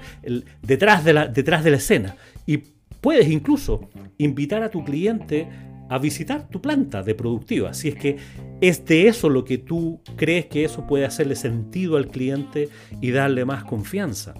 Detrás, 0.62 1.04
de 1.04 1.12
la, 1.12 1.26
detrás 1.26 1.64
de 1.64 1.70
la 1.70 1.76
escena. 1.76 2.16
Y 2.46 2.58
puedes 3.02 3.28
incluso 3.28 3.90
invitar 4.16 4.62
a 4.62 4.70
tu 4.70 4.82
cliente 4.82 5.46
a 5.90 5.98
visitar 5.98 6.48
tu 6.48 6.62
planta 6.62 7.02
de 7.02 7.14
productiva, 7.14 7.74
si 7.74 7.88
es 7.88 7.96
que 7.96 8.16
es 8.62 8.82
de 8.86 9.08
eso 9.08 9.28
lo 9.28 9.44
que 9.44 9.58
tú 9.58 10.00
crees 10.16 10.46
que 10.46 10.64
eso 10.64 10.86
puede 10.86 11.04
hacerle 11.04 11.36
sentido 11.36 11.98
al 11.98 12.08
cliente 12.08 12.70
y 13.02 13.10
darle 13.10 13.44
más 13.44 13.64
confianza. 13.64 14.32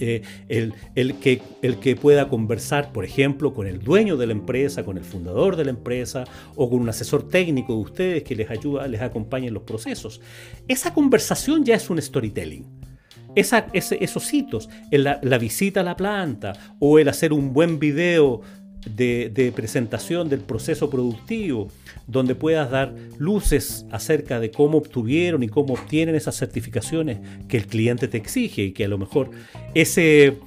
Eh, 0.00 0.22
el, 0.48 1.14
que, 1.14 1.40
el 1.62 1.78
que 1.78 1.96
pueda 1.96 2.28
conversar, 2.28 2.92
por 2.92 3.04
ejemplo, 3.04 3.52
con 3.52 3.66
el 3.66 3.80
dueño 3.80 4.16
de 4.16 4.26
la 4.26 4.32
empresa, 4.32 4.84
con 4.84 4.96
el 4.96 5.04
fundador 5.04 5.56
de 5.56 5.64
la 5.64 5.70
empresa 5.70 6.24
o 6.54 6.68
con 6.70 6.80
un 6.80 6.88
asesor 6.88 7.28
técnico 7.28 7.74
de 7.74 7.80
ustedes 7.80 8.22
que 8.22 8.36
les 8.36 8.50
ayuda, 8.50 8.86
les 8.86 9.00
acompañe 9.00 9.48
en 9.48 9.54
los 9.54 9.62
procesos. 9.64 10.20
Esa 10.68 10.94
conversación 10.94 11.64
ya 11.64 11.74
es 11.74 11.90
un 11.90 12.00
storytelling. 12.00 12.64
Esos 13.34 14.34
hitos, 14.34 14.68
la, 14.90 15.38
visita 15.38 15.80
a 15.80 15.84
la 15.84 15.96
planta 15.96 16.52
o 16.78 16.98
el 16.98 17.08
hacer 17.08 17.32
un 17.32 17.52
buen 17.52 17.78
video 17.78 18.40
de, 18.86 19.52
presentación 19.54 20.28
del 20.28 20.40
proceso 20.40 20.90
productivo, 20.90 21.68
donde 22.06 22.34
puedas 22.34 22.70
dar 22.70 22.94
luces 23.18 23.86
acerca 23.90 24.40
de 24.40 24.50
cómo 24.50 24.78
obtuvieron 24.78 25.42
y 25.42 25.48
cómo 25.48 25.74
obtienen 25.74 26.14
esas 26.14 26.36
certificaciones 26.36 27.18
que 27.48 27.58
el 27.58 27.66
cliente 27.66 28.08
te 28.08 28.16
exige 28.16 28.62
y 28.62 28.72
que 28.72 28.84
a 28.84 28.88
lo 28.88 28.98
mejor 28.98 29.30
ese 29.74 30.38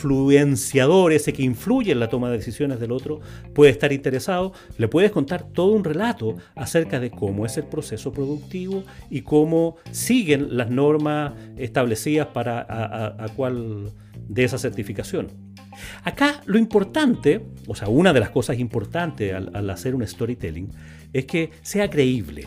influenciador, 0.00 1.12
ese 1.12 1.32
que 1.32 1.42
influye 1.42 1.92
en 1.92 2.00
la 2.00 2.08
toma 2.08 2.30
de 2.30 2.38
decisiones 2.38 2.80
del 2.80 2.92
otro, 2.92 3.20
puede 3.54 3.70
estar 3.70 3.92
interesado, 3.92 4.52
le 4.78 4.88
puedes 4.88 5.10
contar 5.10 5.42
todo 5.42 5.72
un 5.72 5.84
relato 5.84 6.36
acerca 6.54 7.00
de 7.00 7.10
cómo 7.10 7.44
es 7.44 7.56
el 7.58 7.64
proceso 7.64 8.12
productivo 8.12 8.84
y 9.10 9.22
cómo 9.22 9.76
siguen 9.90 10.56
las 10.56 10.70
normas 10.70 11.34
establecidas 11.56 12.28
para 12.28 12.60
a, 12.60 13.28
cuál 13.36 13.92
de 14.28 14.44
esa 14.44 14.58
certificación. 14.58 15.28
Acá 16.02 16.40
lo 16.46 16.58
importante, 16.58 17.42
o 17.66 17.74
sea, 17.74 17.88
una 17.88 18.12
de 18.12 18.20
las 18.20 18.30
cosas 18.30 18.58
importantes 18.58 19.34
al, 19.34 19.70
hacer 19.70 19.94
un 19.94 20.06
storytelling 20.06 20.68
es 21.12 21.26
que 21.26 21.50
sea 21.62 21.90
creíble. 21.90 22.46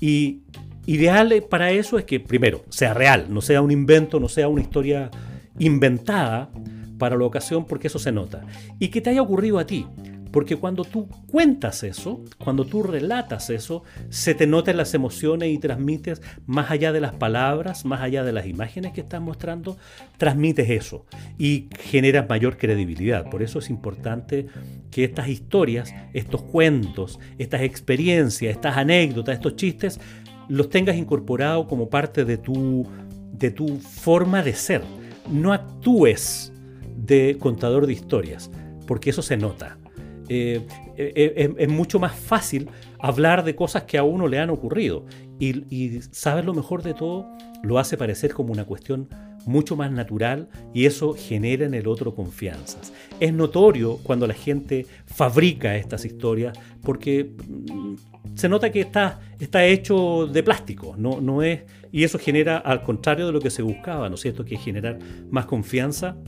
Y 0.00 0.42
ideal 0.86 1.44
para 1.48 1.70
eso 1.70 1.98
es 1.98 2.04
que, 2.04 2.18
primero, 2.18 2.64
sea 2.70 2.94
real, 2.94 3.26
no 3.28 3.40
sea 3.40 3.62
un 3.62 3.70
invento, 3.70 4.20
no 4.20 4.28
sea 4.28 4.48
una 4.48 4.62
historia 4.62 5.10
inventada 5.58 6.50
para 6.98 7.16
la 7.16 7.24
ocasión, 7.24 7.64
porque 7.64 7.86
eso 7.86 7.98
se 7.98 8.12
nota. 8.12 8.44
Y 8.78 8.88
que 8.88 9.00
te 9.00 9.10
haya 9.10 9.22
ocurrido 9.22 9.58
a 9.58 9.66
ti. 9.66 9.86
Porque 10.30 10.56
cuando 10.56 10.84
tú 10.84 11.08
cuentas 11.30 11.82
eso, 11.82 12.22
cuando 12.38 12.66
tú 12.66 12.82
relatas 12.82 13.48
eso, 13.50 13.82
se 14.10 14.34
te 14.34 14.46
notan 14.46 14.76
las 14.76 14.92
emociones 14.92 15.50
y 15.50 15.58
transmites, 15.58 16.20
más 16.46 16.70
allá 16.70 16.92
de 16.92 17.00
las 17.00 17.14
palabras, 17.14 17.84
más 17.84 18.02
allá 18.02 18.24
de 18.24 18.32
las 18.32 18.46
imágenes 18.46 18.92
que 18.92 19.00
estás 19.00 19.22
mostrando, 19.22 19.78
transmites 20.18 20.68
eso 20.68 21.06
y 21.38 21.68
generas 21.80 22.28
mayor 22.28 22.58
credibilidad. 22.58 23.30
Por 23.30 23.42
eso 23.42 23.58
es 23.58 23.70
importante 23.70 24.46
que 24.90 25.04
estas 25.04 25.28
historias, 25.28 25.94
estos 26.12 26.42
cuentos, 26.42 27.18
estas 27.38 27.62
experiencias, 27.62 28.54
estas 28.54 28.76
anécdotas, 28.76 29.36
estos 29.36 29.56
chistes, 29.56 29.98
los 30.48 30.68
tengas 30.68 30.96
incorporados 30.96 31.66
como 31.66 31.88
parte 31.88 32.24
de 32.24 32.36
tu, 32.36 32.86
de 33.32 33.50
tu 33.50 33.78
forma 33.78 34.42
de 34.42 34.54
ser. 34.54 34.82
No 35.30 35.52
actúes 35.52 36.52
de 37.08 37.36
contador 37.40 37.86
de 37.86 37.94
historias, 37.94 38.50
porque 38.86 39.10
eso 39.10 39.22
se 39.22 39.36
nota. 39.36 39.78
Eh, 40.28 40.60
eh, 40.96 41.12
eh, 41.16 41.54
es 41.56 41.68
mucho 41.68 41.98
más 41.98 42.14
fácil 42.14 42.68
hablar 42.98 43.44
de 43.44 43.56
cosas 43.56 43.84
que 43.84 43.98
a 43.98 44.02
uno 44.02 44.28
le 44.28 44.38
han 44.38 44.50
ocurrido. 44.50 45.06
Y, 45.40 46.00
sabes 46.10 46.44
lo 46.44 46.52
mejor 46.52 46.82
de 46.82 46.94
todo, 46.94 47.26
lo 47.62 47.78
hace 47.78 47.96
parecer 47.96 48.34
como 48.34 48.52
una 48.52 48.64
cuestión 48.64 49.08
mucho 49.46 49.76
más 49.76 49.90
natural 49.90 50.48
y 50.74 50.84
eso 50.84 51.14
genera 51.14 51.64
en 51.64 51.72
el 51.72 51.86
otro 51.86 52.14
confianzas. 52.14 52.92
Es 53.18 53.32
notorio 53.32 53.98
cuando 54.02 54.26
la 54.26 54.34
gente 54.34 54.84
fabrica 55.06 55.76
estas 55.76 56.04
historias 56.04 56.58
porque 56.82 57.32
mm, 57.48 57.94
se 58.34 58.48
nota 58.48 58.70
que 58.70 58.80
está, 58.80 59.20
está 59.38 59.64
hecho 59.64 60.26
de 60.26 60.42
plástico, 60.42 60.96
no, 60.98 61.20
no 61.20 61.42
es, 61.42 61.62
y 61.90 62.04
eso 62.04 62.18
genera 62.18 62.58
al 62.58 62.82
contrario 62.82 63.26
de 63.26 63.32
lo 63.32 63.40
que 63.40 63.50
se 63.50 63.62
buscaba, 63.62 64.08
¿no 64.08 64.16
es 64.16 64.20
cierto? 64.20 64.44
Que 64.44 64.56
generar 64.58 64.98
más 65.30 65.46
confianza 65.46 66.18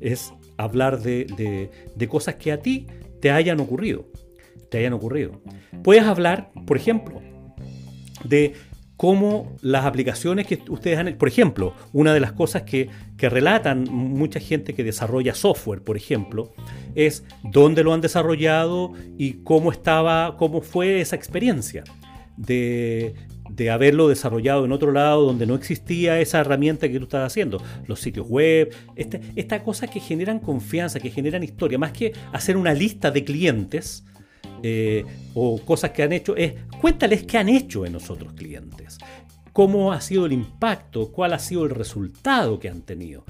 es 0.00 0.32
hablar 0.56 1.00
de, 1.00 1.70
de 1.94 2.08
cosas 2.08 2.36
que 2.36 2.52
a 2.52 2.60
ti 2.60 2.86
te 3.20 3.30
hayan 3.30 3.60
ocurrido. 3.60 4.06
Te 4.70 4.78
hayan 4.78 4.92
ocurrido. 4.92 5.40
Puedes 5.82 6.04
hablar, 6.04 6.50
por 6.66 6.76
ejemplo, 6.76 7.20
de 8.24 8.54
cómo 9.00 9.56
las 9.62 9.86
aplicaciones 9.86 10.46
que 10.46 10.60
ustedes 10.68 10.98
han... 10.98 11.16
Por 11.16 11.26
ejemplo, 11.26 11.74
una 11.94 12.12
de 12.12 12.20
las 12.20 12.32
cosas 12.32 12.64
que, 12.64 12.90
relatan 13.18 13.84
mucha 13.84 14.40
gente 14.40 14.74
que 14.74 14.84
desarrolla 14.84 15.34
software, 15.34 15.82
por 15.82 15.96
ejemplo, 15.96 16.52
es 16.94 17.24
dónde 17.42 17.82
lo 17.82 17.94
han 17.94 18.02
desarrollado 18.02 18.92
y 19.16 19.42
cómo 19.42 19.72
estaba, 19.72 20.36
cómo 20.36 20.60
fue 20.60 21.00
esa 21.00 21.16
experiencia 21.16 21.82
de, 22.36 23.14
de 23.60 23.68
haberlo 23.68 24.08
desarrollado 24.08 24.64
en 24.64 24.72
otro 24.72 24.90
lado 24.90 25.26
donde 25.26 25.44
no 25.44 25.54
existía 25.54 26.18
esa 26.18 26.40
herramienta 26.40 26.88
que 26.88 26.96
tú 26.96 27.04
estás 27.04 27.26
haciendo. 27.26 27.62
Los 27.86 28.00
sitios 28.00 28.26
web, 28.26 28.74
este, 28.96 29.20
esta 29.36 29.62
cosa 29.62 29.86
que 29.86 30.00
generan 30.00 30.38
confianza, 30.38 30.98
que 30.98 31.10
generan 31.10 31.42
historia, 31.42 31.76
más 31.76 31.92
que 31.92 32.14
hacer 32.32 32.56
una 32.56 32.72
lista 32.72 33.10
de 33.10 33.22
clientes 33.22 34.02
eh, 34.62 35.04
o 35.34 35.60
cosas 35.60 35.90
que 35.90 36.02
han 36.02 36.14
hecho, 36.14 36.36
es 36.36 36.54
cuéntales 36.80 37.24
qué 37.24 37.36
han 37.36 37.50
hecho 37.50 37.84
en 37.84 37.92
nosotros 37.92 38.32
clientes. 38.32 38.96
Cómo 39.52 39.92
ha 39.92 40.00
sido 40.00 40.24
el 40.24 40.32
impacto, 40.32 41.12
cuál 41.12 41.34
ha 41.34 41.38
sido 41.38 41.64
el 41.64 41.70
resultado 41.70 42.58
que 42.60 42.70
han 42.70 42.80
tenido. 42.80 43.26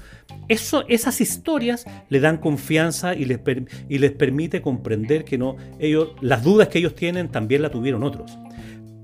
Eso, 0.47 0.85
esas 0.87 1.19
historias 1.19 1.83
le 2.07 2.21
dan 2.21 2.37
confianza 2.37 3.15
y 3.15 3.25
les, 3.25 3.41
y 3.89 3.97
les 3.97 4.11
permite 4.13 4.61
comprender 4.61 5.25
que 5.25 5.37
no, 5.37 5.57
ellos, 5.77 6.11
las 6.21 6.41
dudas 6.41 6.69
que 6.69 6.79
ellos 6.79 6.95
tienen 6.95 7.27
también 7.27 7.63
la 7.63 7.69
tuvieron 7.69 8.03
otros. 8.03 8.31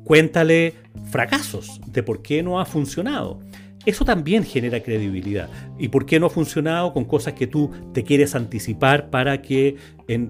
Cuéntale 0.07 0.73
fracasos 1.11 1.81
de 1.85 2.01
por 2.01 2.21
qué 2.21 2.41
no 2.41 2.61
ha 2.61 2.65
funcionado. 2.65 3.41
Eso 3.85 4.05
también 4.05 4.45
genera 4.45 4.81
credibilidad. 4.81 5.49
¿Y 5.77 5.89
por 5.89 6.05
qué 6.05 6.17
no 6.17 6.27
ha 6.27 6.29
funcionado 6.29 6.93
con 6.93 7.03
cosas 7.03 7.33
que 7.33 7.45
tú 7.45 7.71
te 7.93 8.05
quieres 8.05 8.33
anticipar 8.33 9.09
para 9.09 9.41
que 9.41 9.75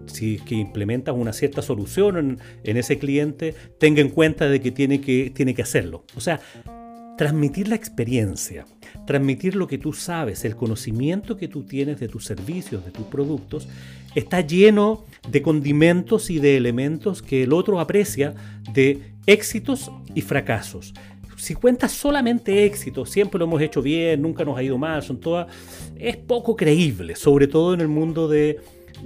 si 0.07 0.39
que 0.39 0.55
implementas 0.55 1.13
una 1.15 1.31
cierta 1.31 1.62
solución 1.62 2.39
en, 2.63 2.77
ese 2.77 2.98
cliente, 2.98 3.53
tenga 3.79 4.01
en 4.01 4.10
cuenta 4.10 4.50
de 4.50 4.62
que 4.62 4.72
tiene, 4.72 5.00
que 5.00 5.31
tiene 5.34 5.53
que 5.53 5.62
hacerlo? 5.62 6.05
O 6.15 6.22
sea, 6.22 6.39
transmitir 7.15 7.67
la 7.67 7.75
experiencia, 7.75 8.65
transmitir 9.05 9.55
lo 9.55 9.67
que 9.67 9.77
tú 9.77 9.93
sabes, 9.93 10.43
el 10.43 10.55
conocimiento 10.55 11.38
que 11.38 11.48
tú 11.48 11.65
tienes 11.65 12.00
de 12.00 12.07
tus 12.07 12.25
servicios, 12.25 12.84
de 12.84 12.89
tus 12.89 13.05
productos, 13.05 13.67
está 14.15 14.41
lleno 14.41 15.05
de 15.29 15.43
condimentos 15.43 16.31
y 16.31 16.39
de 16.39 16.57
elementos 16.57 17.22
que 17.22 17.43
el 17.43 17.53
otro 17.53 17.79
aprecia 17.79 18.34
de 18.74 19.16
éxitos 19.27 19.91
y 20.15 20.22
fracasos. 20.22 20.93
Si 21.36 21.53
cuentas 21.53 21.91
solamente 21.91 22.65
éxitos, 22.65 23.12
siempre 23.12 23.38
lo 23.38 23.46
hemos 23.46 23.62
hecho 23.62 23.84
bien, 23.84 24.24
nunca 24.24 24.43
nos 24.43 24.57
ha 24.57 24.63
ido 24.63 24.79
mal, 24.79 25.03
son 25.03 25.19
todas, 25.19 25.48
es 25.96 26.17
poco 26.17 26.55
creíble, 26.55 27.15
sobre 27.15 27.48
todo 27.48 27.75
en 27.75 27.81
el 27.81 27.88
mundo 27.88 28.27
de, 28.27 28.60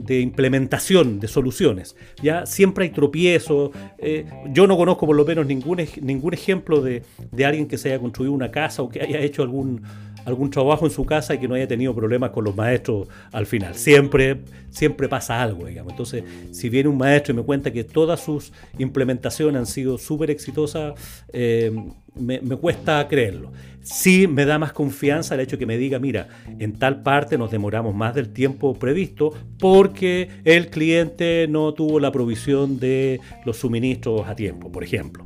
implementación 0.08 1.20
de 1.20 1.28
soluciones. 1.28 1.98
Ya 2.24 2.46
siempre 2.46 2.86
hay 2.86 2.92
tropiezos. 2.92 3.72
Eh, 3.98 4.26
yo 4.54 4.66
no 4.66 4.78
conozco 4.78 5.06
por 5.06 5.18
lo 5.18 5.26
menos 5.26 5.46
ningún, 5.46 5.86
ningún 6.02 6.34
ejemplo 6.34 6.82
de, 6.82 7.04
alguien 7.46 7.68
que 7.68 7.78
se 7.78 7.90
haya 7.90 8.00
construido 8.00 8.32
una 8.32 8.50
casa 8.50 8.82
o 8.82 8.88
que 8.88 9.02
haya 9.02 9.20
hecho 9.20 9.42
algún, 9.42 9.84
algún 10.26 10.50
trabajo 10.50 10.86
en 10.86 10.92
su 10.92 11.06
casa 11.06 11.34
y 11.34 11.40
que 11.40 11.48
no 11.48 11.56
haya 11.56 11.68
tenido 11.68 11.94
problemas 11.94 12.32
con 12.32 12.44
los 12.44 12.56
maestros 12.56 13.08
al 13.32 13.46
final. 13.46 13.76
Siempre, 13.76 14.42
siempre 14.70 15.08
pasa 15.10 15.42
algo, 15.42 15.66
digamos. 15.66 15.94
Entonces, 15.94 16.24
si 16.52 16.70
viene 16.70 16.90
un 16.90 16.98
maestro 16.98 17.34
y 17.34 17.38
me 17.38 17.44
cuenta 17.44 17.72
que 17.72 17.84
todas 17.84 18.20
sus 18.20 18.52
implementaciones 18.78 19.60
han 19.60 19.66
sido 19.66 19.98
súper 19.98 20.32
exitosas, 20.32 20.94
eh, 21.34 21.72
me, 22.16 22.40
cuesta 22.58 23.08
creerlo. 23.08 23.52
Sí 23.82 24.28
me 24.28 24.46
da 24.46 24.60
más 24.60 24.74
confianza 24.74 25.36
el 25.36 25.42
hecho 25.42 25.58
que 25.58 25.66
me 25.66 25.78
diga, 25.78 26.00
mira, 26.00 26.28
en 26.60 26.74
tal 26.78 27.02
parte 27.02 27.38
nos 27.38 27.52
demoramos 27.52 27.96
más 27.96 28.14
del 28.14 28.32
tiempo 28.32 28.74
previsto 28.76 29.34
porque 29.60 30.30
el 30.44 30.70
cliente 30.70 31.48
no 31.50 31.74
tuvo 31.74 32.00
la 32.00 32.12
provisión 32.12 32.80
de 32.80 33.20
los 33.46 33.58
suministros 33.58 34.28
a 34.28 34.36
tiempo, 34.36 34.72
por 34.72 34.84
ejemplo. 34.84 35.26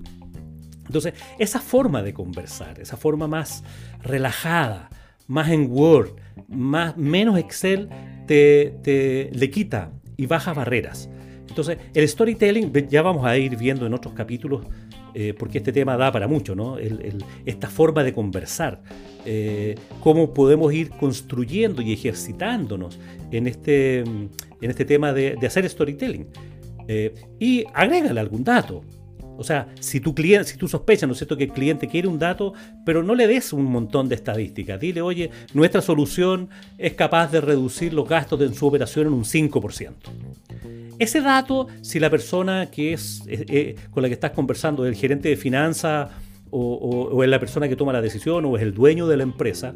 Entonces, 0.86 1.14
esa 1.40 1.60
forma 1.60 2.04
de 2.04 2.14
conversar, 2.14 2.80
esa 2.80 2.96
forma 2.96 3.28
más 3.28 3.64
relajada, 4.06 4.90
más 5.28 5.50
en 5.50 5.68
Word, 5.70 6.12
más, 6.48 6.96
menos 6.96 7.38
Excel, 7.38 7.90
te, 8.28 9.30
le 9.34 9.50
quita 9.50 9.92
y 10.18 10.26
baja 10.26 10.54
barreras. 10.54 11.10
Entonces, 11.48 11.78
el 11.94 12.08
storytelling, 12.08 12.72
ya 12.90 13.02
vamos 13.02 13.26
a 13.26 13.38
ir 13.38 13.56
viendo 13.58 13.86
en 13.86 13.94
otros 13.94 14.14
capítulos, 14.14 14.66
eh, 15.14 15.34
porque 15.38 15.60
este 15.60 15.72
tema 15.72 15.96
da 15.96 16.12
para 16.12 16.28
mucho, 16.28 16.56
¿no? 16.56 16.78
esta 17.46 17.70
forma 17.70 18.04
de 18.04 18.14
conversar, 18.14 18.82
eh, 19.26 19.76
cómo 20.02 20.34
podemos 20.34 20.74
ir 20.74 20.90
construyendo 20.90 21.82
y 21.82 21.94
ejercitándonos 21.94 23.00
en 23.32 23.48
este, 23.48 24.00
en 24.00 24.30
este 24.62 24.84
tema 24.84 25.14
de, 25.14 25.38
hacer 25.46 25.68
storytelling. 25.70 26.28
Eh, 26.88 27.14
y 27.40 27.64
agrégale 27.74 28.20
algún 28.20 28.44
dato. 28.44 28.84
O 29.38 29.44
sea, 29.44 29.68
si 29.80 30.00
tu 30.00 30.14
cliente, 30.14 30.46
si 30.46 30.58
tú 30.58 30.68
sospechas, 30.68 31.08
¿no 31.08 31.14
es 31.14 31.26
que 31.26 31.44
el 31.44 31.52
cliente 31.52 31.88
quiere 31.88 32.08
un 32.08 32.20
dato, 32.20 32.54
pero 32.86 33.04
no 33.04 33.16
le 33.16 33.28
des 33.28 33.54
un 33.54 33.66
montón 33.66 34.10
de 34.10 34.16
estadísticas. 34.16 34.80
Dile, 34.80 35.02
oye, 35.02 35.30
nuestra 35.54 35.82
solución 35.82 36.50
es 36.78 36.94
capaz 36.94 37.32
de 37.32 37.42
reducir 37.42 37.94
los 37.94 38.08
gastos 38.08 38.40
de 38.40 38.54
su 38.54 38.66
operación 38.68 39.08
en 39.08 39.14
un 39.14 39.24
5%. 39.24 39.94
Ese 41.00 41.22
dato, 41.22 41.68
si 41.82 42.00
la 42.00 42.10
persona 42.10 42.70
que 42.72 42.94
es 42.94 43.24
eh, 43.28 43.46
eh, 43.50 43.76
con 43.92 44.04
la 44.04 44.10
que 44.10 44.14
estás 44.14 44.32
conversando, 44.32 44.86
el 44.86 44.96
gerente 44.96 45.30
de 45.30 45.38
finanzas 45.38 46.10
o 46.58 47.22
es 47.22 47.30
la 47.30 47.40
persona 47.40 47.68
que 47.68 47.76
toma 47.76 47.92
la 47.92 48.02
decisión 48.02 48.46
o 48.46 48.56
es 48.56 48.64
el 48.64 48.74
dueño 48.74 49.08
de 49.08 49.18
la 49.18 49.24
empresa, 49.24 49.74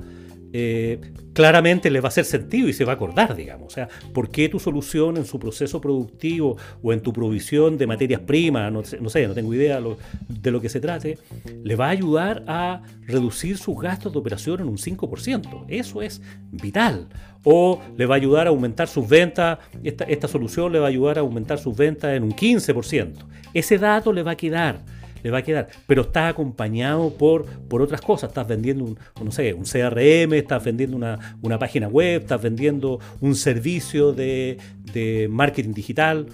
eh, 0.52 1.00
claramente 1.34 1.90
le 1.90 2.02
va 2.02 2.08
a 2.08 2.10
hacer 2.10 2.26
sentido 2.26 2.68
y 2.68 2.74
se 2.74 2.86
va 2.86 2.94
a 2.94 2.96
acordar, 2.96 3.36
digamos. 3.36 3.68
O 3.68 3.70
sea, 3.70 3.88
¿por 4.14 4.30
qué 4.30 4.50
tu 4.50 4.60
solución 4.60 5.18
en 5.18 5.26
su 5.26 5.40
proceso 5.40 5.80
productivo 5.80 6.58
o 6.82 6.94
en 6.94 7.02
tu 7.02 7.14
provisión 7.14 7.78
de 7.78 7.88
materias 7.88 8.22
primas, 8.22 8.72
no, 8.72 8.84
sé, 8.84 9.28
no 9.28 9.34
tengo 9.34 9.54
idea 9.54 9.80
de 10.28 10.52
lo 10.52 10.62
que 10.62 10.70
se 10.70 10.80
trate, 10.80 11.18
le 11.64 11.76
va 11.76 11.88
a 11.88 11.90
ayudar 11.92 12.44
a 12.48 12.82
reducir 13.06 13.58
sus 13.58 13.80
gastos 13.80 14.12
de 14.12 14.20
operación 14.20 14.62
en 14.62 14.68
un 14.68 14.78
5%? 14.78 15.66
Eso 15.68 16.02
es 16.02 16.22
vital. 16.52 17.08
O 17.44 17.82
le 17.98 18.06
va 18.06 18.16
a 18.16 18.18
ayudar 18.18 18.48
a 18.48 18.50
aumentar 18.50 18.88
sus 18.88 19.08
ventas, 19.08 19.60
esta, 19.84 20.04
esta 20.06 20.28
solución 20.28 20.72
le 20.72 20.80
va 20.80 20.86
a 20.86 20.90
ayudar 20.90 21.18
a 21.18 21.22
aumentar 21.22 21.60
sus 21.60 21.76
ventas 21.76 22.16
en 22.16 22.24
un 22.24 22.32
15%. 22.32 23.14
Ese 23.54 23.78
dato 23.78 24.12
le 24.12 24.24
va 24.24 24.32
a 24.32 24.38
quedar 24.38 24.82
le 25.24 25.32
va 25.32 25.40
a 25.40 25.42
quedar. 25.42 25.68
Pero 25.88 26.04
estás 26.04 26.32
acompañado 26.32 27.14
por, 27.14 27.46
por 27.46 27.82
otras 27.82 28.02
cosas. 28.02 28.30
Estás 28.30 28.48
vendiendo 28.48 28.84
un, 28.84 29.00
no 29.24 29.32
sé, 29.32 29.54
un 29.54 29.64
CRM, 29.64 30.34
estás 30.34 30.64
vendiendo 30.64 30.96
una, 30.96 31.38
una 31.42 31.60
página 31.60 31.88
web, 31.88 32.22
estás 32.22 32.42
vendiendo 32.42 33.00
un 33.22 33.36
servicio 33.36 34.14
de, 34.14 34.58
de 34.94 35.28
marketing 35.30 35.74
digital. 35.74 36.28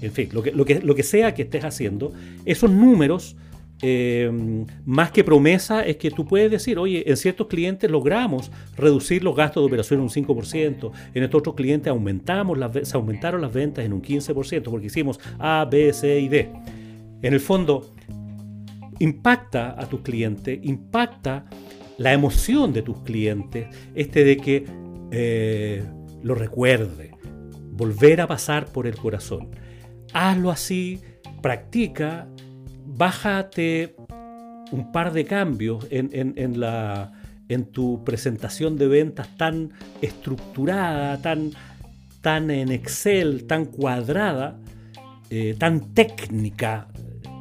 En 0.00 0.12
fin, 0.12 0.28
lo 0.32 0.42
que, 0.42 0.50
lo, 0.50 0.64
que, 0.64 0.80
lo 0.80 0.94
que 0.94 1.02
sea 1.02 1.32
que 1.32 1.42
estés 1.42 1.64
haciendo, 1.64 2.12
esos 2.44 2.70
números, 2.70 3.36
eh, 3.84 4.30
más 4.84 5.10
que 5.10 5.24
promesa, 5.24 5.84
es 5.84 5.96
que 5.96 6.12
tú 6.12 6.24
puedes 6.24 6.50
decir, 6.50 6.78
oye, 6.78 7.08
en 7.08 7.16
ciertos 7.16 7.48
clientes 7.48 7.90
logramos 7.90 8.52
reducir 8.76 9.24
los 9.24 9.34
gastos 9.34 9.62
de 9.62 9.66
operación 9.66 9.98
en 9.98 10.04
un 10.04 10.10
5%, 10.10 10.92
en 11.14 11.22
estos 11.22 11.38
otros 11.40 11.56
clientes 11.56 11.90
aumentamos 11.90 12.56
las, 12.58 12.88
se 12.88 12.96
aumentaron 12.96 13.40
las 13.40 13.52
ventas 13.52 13.84
en 13.84 13.92
un 13.92 14.00
15%, 14.00 14.62
porque 14.70 14.86
hicimos 14.86 15.18
A, 15.38 15.66
B, 15.68 15.92
C 15.92 16.20
y 16.20 16.28
D. 16.28 16.48
En 17.22 17.34
el 17.34 17.40
fondo, 17.40 17.92
impacta 19.02 19.74
a 19.76 19.86
tus 19.86 20.02
clientes, 20.02 20.60
impacta 20.62 21.46
la 21.98 22.12
emoción 22.12 22.72
de 22.72 22.82
tus 22.82 23.00
clientes, 23.00 23.66
este 23.96 24.22
de 24.22 24.36
que 24.36 24.64
eh, 25.10 25.84
lo 26.22 26.36
recuerde, 26.36 27.10
volver 27.72 28.20
a 28.20 28.28
pasar 28.28 28.66
por 28.66 28.86
el 28.86 28.96
corazón. 28.96 29.48
Hazlo 30.12 30.52
así, 30.52 31.00
practica, 31.42 32.28
bájate 32.86 33.96
un 34.70 34.92
par 34.92 35.12
de 35.12 35.24
cambios 35.24 35.84
en, 35.90 36.60
la, 36.60 37.12
en 37.48 37.64
tu 37.64 38.04
presentación 38.04 38.76
de 38.76 38.86
ventas 38.86 39.36
tan 39.36 39.72
estructurada, 40.00 41.20
tan, 41.20 41.50
tan 42.20 42.52
en 42.52 42.70
Excel, 42.70 43.48
tan 43.48 43.64
cuadrada, 43.64 44.60
eh, 45.28 45.56
tan 45.58 45.92
técnica. 45.92 46.86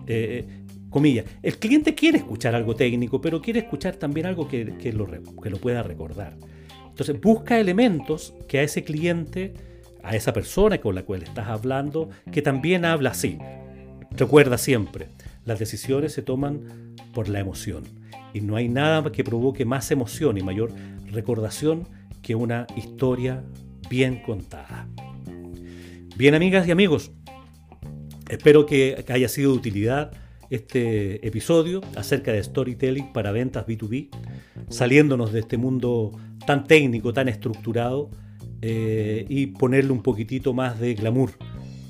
Eh, 0.08 0.61
comillas. 0.92 1.26
El 1.42 1.58
cliente 1.58 1.96
quiere 1.96 2.20
escuchar 2.20 2.54
algo 2.54 2.76
técnico, 2.76 3.20
pero 3.20 3.42
quiere 3.42 3.62
escuchar 3.62 3.96
también 3.96 4.28
algo 4.28 4.48
que, 4.48 4.66
lo, 4.94 5.08
que 5.42 5.50
lo 5.50 5.58
pueda 5.58 5.82
recordar. 5.82 6.38
Entonces 6.88 7.20
busca 7.20 7.60
elementos 7.60 8.36
que 8.48 8.60
a 8.60 8.64
ese 8.64 8.84
cliente, 8.84 9.54
a 10.04 10.16
esa 10.16 10.34
persona 10.34 10.78
con 10.80 10.94
la 10.94 11.04
cual 11.04 11.24
estás 11.24 11.48
hablando, 11.48 12.10
que 12.32 12.44
también 12.44 12.86
habla 12.86 13.12
así. 13.12 13.40
Recuerda 14.12 14.58
siempre, 14.58 15.08
las 15.46 15.58
decisiones 15.58 16.14
se 16.14 16.22
toman 16.22 16.96
por 17.14 17.30
la 17.30 17.40
emoción. 17.40 17.84
Y 18.34 18.42
no 18.42 18.56
hay 18.56 18.70
nada 18.70 19.12
que 19.12 19.24
provoque 19.24 19.66
más 19.66 19.90
emoción 19.92 20.38
y 20.38 20.44
mayor 20.44 20.72
recordación 21.12 21.88
que 22.22 22.36
una 22.36 22.68
historia 22.76 23.44
bien 23.90 24.22
contada. 24.22 24.88
Bien, 26.18 26.36
amigas 26.36 26.68
y 26.68 26.72
amigos, 26.72 27.12
espero 28.30 28.66
que 28.66 29.04
haya 29.08 29.28
sido 29.28 29.54
de 29.54 29.58
utilidad 29.58 30.12
este 30.52 31.26
episodio 31.26 31.82
acerca 31.96 32.34
de 32.34 32.44
storytelling 32.44 33.14
para 33.14 33.32
ventas 33.32 33.66
B2B, 33.66 34.10
saliéndonos 34.70 35.32
de 35.32 35.40
este 35.40 35.58
mundo 35.58 36.12
tan 36.46 36.68
técnico, 36.68 37.14
tan 37.14 37.30
estructurado, 37.30 38.10
eh, 38.62 39.26
y 39.30 39.48
ponerle 39.48 39.92
un 39.92 40.04
poquitito 40.04 40.54
más 40.54 40.80
de 40.80 40.94
glamour 40.94 41.32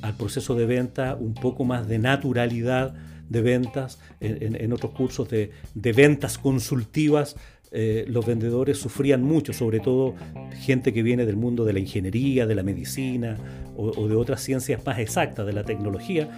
al 0.02 0.16
proceso 0.16 0.56
de 0.56 0.66
venta, 0.68 1.16
un 1.16 1.34
poco 1.34 1.66
más 1.66 1.88
de 1.88 1.98
naturalidad 1.98 2.94
de 3.28 3.42
ventas. 3.42 4.00
En, 4.20 4.72
otros 4.72 4.92
cursos 4.92 5.28
de, 5.28 5.52
ventas 5.74 6.38
consultivas, 6.38 7.36
eh, 7.72 8.06
los 8.08 8.26
vendedores 8.26 8.78
sufrían 8.78 9.24
mucho, 9.24 9.54
sobre 9.54 9.80
todo 9.80 10.16
gente 10.62 10.94
que 10.94 11.02
viene 11.02 11.26
del 11.26 11.36
mundo 11.36 11.66
de 11.66 11.74
la 11.74 11.80
ingeniería, 11.80 12.46
de 12.46 12.56
la 12.56 12.64
medicina 12.64 13.38
o 13.76 14.08
de 14.08 14.16
otras 14.16 14.42
ciencias 14.42 14.86
más 14.86 15.00
exactas, 15.00 15.46
de 15.46 15.54
la 15.54 15.64
tecnología, 15.64 16.30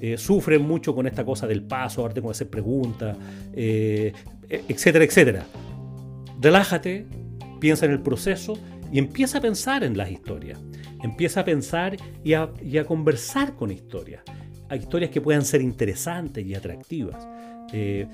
eh, 0.00 0.16
sufren 0.16 0.62
mucho 0.62 0.94
con 0.94 1.06
esta 1.06 1.24
cosa 1.24 1.46
del 1.46 1.62
paso, 1.62 2.00
ahora 2.00 2.14
tengo 2.14 2.28
que 2.28 2.32
hacer 2.32 2.48
preguntas, 2.48 3.16
eh, 3.52 4.12
etcétera, 4.48 5.04
etcétera. 5.04 5.46
Relájate, 6.40 7.06
piensa 7.60 7.84
en 7.86 7.92
el 7.92 8.00
proceso 8.00 8.58
y 8.90 8.98
empieza 8.98 9.38
a 9.38 9.40
pensar 9.40 9.84
en 9.84 9.96
las 9.96 10.10
historias. 10.10 10.58
Empieza 11.02 11.40
a 11.40 11.44
pensar 11.44 11.96
y 12.24 12.34
a, 12.34 12.50
conversar 12.86 13.54
con 13.54 13.70
historias. 13.70 14.22
Hay 14.68 14.80
historias 14.80 15.10
que 15.10 15.20
puedan 15.20 15.44
ser 15.44 15.60
interesantes 15.60 16.44
y 16.46 16.54
atractivas. 16.54 17.26
Eh, 17.72 18.06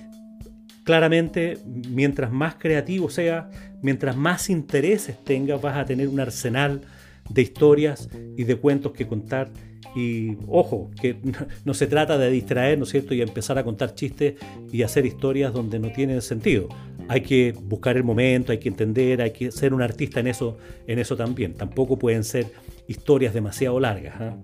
claramente, 0.84 1.58
mientras 1.88 2.30
más 2.30 2.56
creativo 2.56 3.10
sea, 3.10 3.48
mientras 3.82 4.16
más 4.16 4.50
intereses 4.50 5.22
tengas, 5.24 5.60
vas 5.60 5.76
a 5.76 5.84
tener 5.84 6.08
un 6.08 6.20
arsenal 6.20 6.82
de 7.28 7.42
historias 7.42 8.08
y 8.36 8.44
de 8.44 8.56
cuentos 8.56 8.92
que 8.92 9.06
contar 9.06 9.50
y 9.94 10.36
ojo, 10.48 10.90
que 11.00 11.16
no 11.64 11.74
se 11.74 11.86
trata 11.86 12.18
de 12.18 12.30
distraer, 12.30 12.78
¿no 12.78 12.84
es 12.84 12.90
cierto?, 12.90 13.14
y 13.14 13.22
empezar 13.22 13.58
a 13.58 13.64
contar 13.64 13.94
chistes 13.94 14.34
y 14.72 14.82
hacer 14.82 15.06
historias 15.06 15.52
donde 15.52 15.78
no 15.78 15.90
tienen 15.90 16.22
sentido. 16.22 16.68
Hay 17.08 17.20
que 17.20 17.52
buscar 17.52 17.96
el 17.96 18.04
momento, 18.04 18.52
hay 18.52 18.58
que 18.58 18.68
entender, 18.68 19.22
hay 19.22 19.30
que 19.30 19.52
ser 19.52 19.72
un 19.72 19.82
artista 19.82 20.20
en 20.20 20.26
eso, 20.26 20.58
en 20.86 20.98
eso 20.98 21.16
también. 21.16 21.54
Tampoco 21.54 21.98
pueden 21.98 22.24
ser 22.24 22.46
historias 22.88 23.32
demasiado 23.32 23.78
largas. 23.78 24.14
¿ah? 24.20 24.36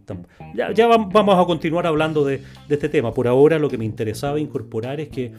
Ya, 0.55 0.87
vamos 0.87 1.39
a 1.39 1.45
continuar 1.45 1.87
hablando 1.87 2.25
de, 2.25 2.41
de 2.69 2.75
este 2.75 2.89
tema. 2.89 3.13
Por 3.13 3.27
ahora 3.27 3.59
lo 3.59 3.69
que 3.69 3.79
me 3.79 3.85
interesaba 3.85 4.39
incorporar 4.39 5.01
es 5.01 5.09
que 5.09 5.33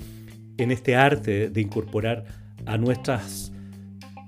en 0.57 0.71
este 0.71 0.95
arte 0.95 1.49
de 1.49 1.61
incorporar 1.61 2.25
a 2.65 2.77
nuestras 2.77 3.51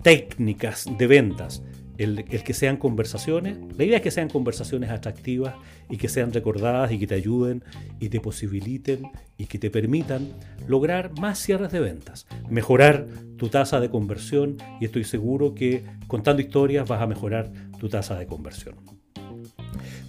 técnicas 0.03 0.88
de 0.97 1.07
ventas, 1.07 1.63
el, 1.97 2.25
que 2.25 2.53
sean 2.53 2.77
conversaciones, 2.77 3.58
la 3.77 3.84
idea 3.84 3.97
es 3.97 4.03
que 4.03 4.12
sean 4.12 4.29
conversaciones 4.29 4.89
atractivas 4.89 5.55
y 5.89 5.97
que 5.97 6.10
sean 6.10 6.34
recordadas 6.34 6.91
y 6.91 6.99
que 6.99 7.08
te 7.08 7.15
ayuden 7.15 7.63
y 7.99 8.10
te 8.10 8.19
posibiliten 8.19 9.03
y 9.38 9.45
que 9.45 9.60
te 9.60 9.69
permitan 9.69 10.29
lograr 10.67 11.17
más 11.19 11.39
cierres 11.39 11.71
de 11.71 11.79
ventas, 11.79 12.27
mejorar 12.49 13.05
tu 13.38 13.49
tasa 13.49 13.79
de 13.79 13.89
conversión 13.89 14.58
y 14.79 14.86
estoy 14.86 15.03
seguro 15.03 15.55
que 15.55 15.84
contando 16.08 16.41
historias 16.41 16.88
vas 16.88 17.01
a 17.01 17.08
mejorar 17.08 17.51
tu 17.79 17.89
tasa 17.89 18.17
de 18.17 18.27
conversión. 18.27 18.75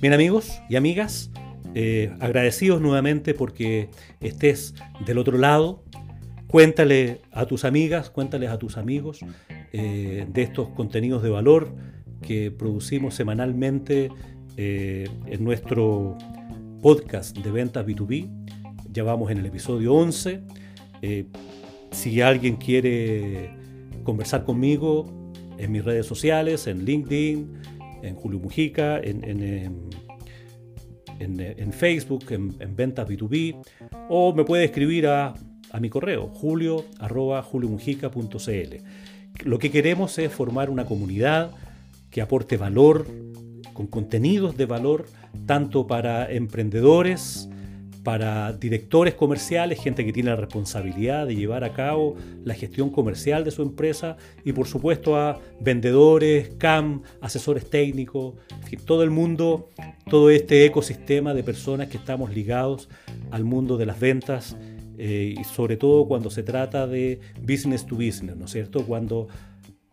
Bien 0.01 0.13
amigos 0.13 0.61
y 0.69 0.77
amigas, 0.77 1.31
eh, 1.75 2.13
agradecidos 2.21 2.81
nuevamente 2.81 3.35
porque 3.35 3.91
estés 4.21 4.75
del 5.05 5.19
otro 5.19 5.39
lado. 5.39 5.85
Cuéntale 6.47 7.21
a 7.33 7.47
tus 7.47 7.65
amigas, 7.65 8.09
cuéntales 8.09 8.51
a 8.51 8.59
tus 8.59 8.77
amigos 8.77 9.21
de 9.77 10.43
estos 10.43 10.69
contenidos 10.71 11.23
de 11.23 11.31
valor 11.31 11.75
que 12.23 12.51
producimos 12.51 13.15
semanalmente 13.15 14.11
en 14.57 15.45
nuestro 15.45 16.17
podcast 16.83 17.37
de 17.37 17.51
ventas 17.51 17.87
B2B. 17.87 18.29
Ya 18.93 19.03
vamos 19.03 19.31
en 19.31 19.39
el 19.39 19.47
episodio 19.47 19.95
11. 19.95 20.41
si 21.93 22.21
alguien 22.21 22.57
quiere 22.57 23.51
conversar 24.03 24.45
conmigo 24.45 25.33
en 25.59 25.73
mis 25.73 25.85
redes 25.85 26.07
sociales, 26.07 26.67
en 26.67 26.85
LinkedIn, 26.85 27.53
en 28.03 28.15
Julio 28.15 28.39
Mujica, 28.39 28.99
en, 28.99 29.25
en, 31.19 31.73
Facebook, 31.73 32.25
en, 32.31 32.77
Ventas 32.77 33.09
B2B, 33.09 33.57
o 34.09 34.35
me 34.35 34.45
puede 34.45 34.65
escribir 34.65 35.07
a, 35.09 35.35
mi 35.81 35.91
correo, 35.91 36.29
julio 36.29 36.85
Lo 39.45 39.59
que 39.59 39.71
queremos 39.71 40.19
es 40.19 40.33
formar 40.33 40.71
una 40.71 40.87
comunidad 40.87 41.53
que 42.11 42.21
aporte 42.21 42.57
valor, 42.57 43.07
con 43.73 43.87
contenidos 43.87 44.57
de 44.57 44.67
valor, 44.67 45.07
tanto 45.47 45.87
para 45.87 46.31
emprendedores, 46.33 47.49
para 48.07 48.53
directores 48.53 49.15
comerciales, 49.15 49.83
gente 49.83 50.05
que 50.05 50.13
tiene 50.13 50.31
la 50.31 50.37
responsabilidad 50.37 51.27
de 51.27 51.35
llevar 51.35 51.65
a 51.65 51.73
cabo 51.73 52.15
la 52.45 52.55
gestión 52.55 52.91
comercial 52.91 53.43
de 53.45 53.51
su 53.51 53.63
empresa 53.63 54.17
y 54.45 54.53
por 54.53 54.69
supuesto 54.69 55.17
a 55.17 55.41
vendedores, 55.61 56.51
CAM, 56.57 57.03
asesores 57.21 57.69
técnicos, 57.69 58.35
todo 58.85 59.03
el 59.03 59.11
mundo, 59.11 59.69
todo 60.09 60.31
este 60.31 60.65
ecosistema 60.65 61.35
de 61.35 61.43
personas 61.43 61.89
que 61.89 61.97
estamos 61.97 62.33
ligados 62.33 62.89
al 63.33 63.43
mundo 63.43 63.77
de 63.77 63.87
las 63.87 63.99
ventas 63.99 64.57
eh, 64.99 65.35
sobre 65.55 65.77
todo 65.77 66.07
cuando 66.07 66.31
se 66.31 66.43
trata 66.43 66.87
de 66.87 67.21
business 67.41 67.87
to 67.87 67.97
business, 67.97 68.37
¿no 68.37 68.47
es 68.47 68.53
cierto? 68.53 68.85
Cuando 68.85 69.29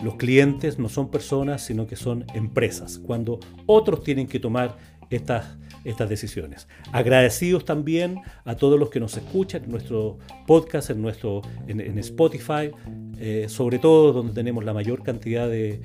los 0.03 0.15
clientes 0.15 0.79
no 0.79 0.89
son 0.89 1.09
personas, 1.09 1.63
sino 1.63 1.87
que 1.87 1.95
son 1.95 2.25
empresas, 2.33 2.99
cuando 2.99 3.39
otros 3.65 4.03
tienen 4.03 4.27
que 4.27 4.39
tomar 4.39 4.77
estas 5.09 5.57
estas 5.83 6.09
decisiones. 6.09 6.67
Agradecidos 6.91 7.65
también 7.65 8.21
a 8.45 8.55
todos 8.55 8.79
los 8.79 8.89
que 8.89 8.99
nos 8.99 9.17
escuchan 9.17 9.63
en 9.65 9.71
nuestro 9.71 10.17
podcast, 10.47 10.89
en, 10.89 11.01
nuestro, 11.01 11.41
en, 11.67 11.97
Spotify, 11.99 12.71
eh, 13.19 13.45
sobre 13.49 13.79
todo 13.79 14.13
donde 14.13 14.33
tenemos 14.33 14.63
la 14.63 14.73
mayor 14.73 15.03
cantidad 15.03 15.47
de, 15.49 15.81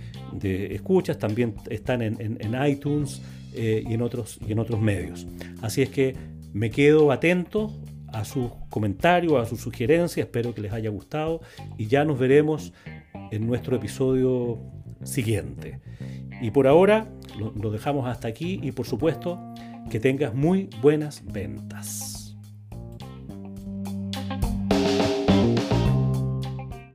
escuchas, 0.70 1.18
también 1.18 1.54
están 1.68 2.02
en, 2.02 2.56
iTunes 2.66 3.22
eh, 3.54 3.82
y, 3.86 3.94
en 3.94 4.02
otros, 4.02 4.38
y 4.46 4.52
en 4.52 4.58
otros 4.58 4.80
medios. 4.80 5.26
Así 5.62 5.82
es 5.82 5.90
que 5.90 6.14
me 6.52 6.70
quedo 6.70 7.12
atento 7.12 7.72
a 8.12 8.24
sus 8.24 8.50
comentarios, 8.70 9.34
a 9.40 9.46
sus 9.46 9.60
sugerencias, 9.60 10.26
espero 10.26 10.54
que 10.54 10.62
les 10.62 10.72
haya 10.72 10.90
gustado 10.90 11.40
y 11.76 11.86
ya 11.86 12.04
nos 12.04 12.18
veremos 12.18 12.72
en 13.30 13.46
nuestro 13.46 13.76
episodio 13.76 14.58
siguiente. 15.02 15.80
Y 16.40 16.50
por 16.50 16.66
ahora 16.66 17.08
lo, 17.38 17.70
dejamos 17.70 18.06
hasta 18.08 18.28
aquí 18.28 18.60
y 18.62 18.72
por 18.72 18.86
supuesto 18.86 19.38
que 19.90 20.00
tengas 20.00 20.34
muy 20.34 20.68
buenas 20.82 21.22
ventas. 21.24 22.17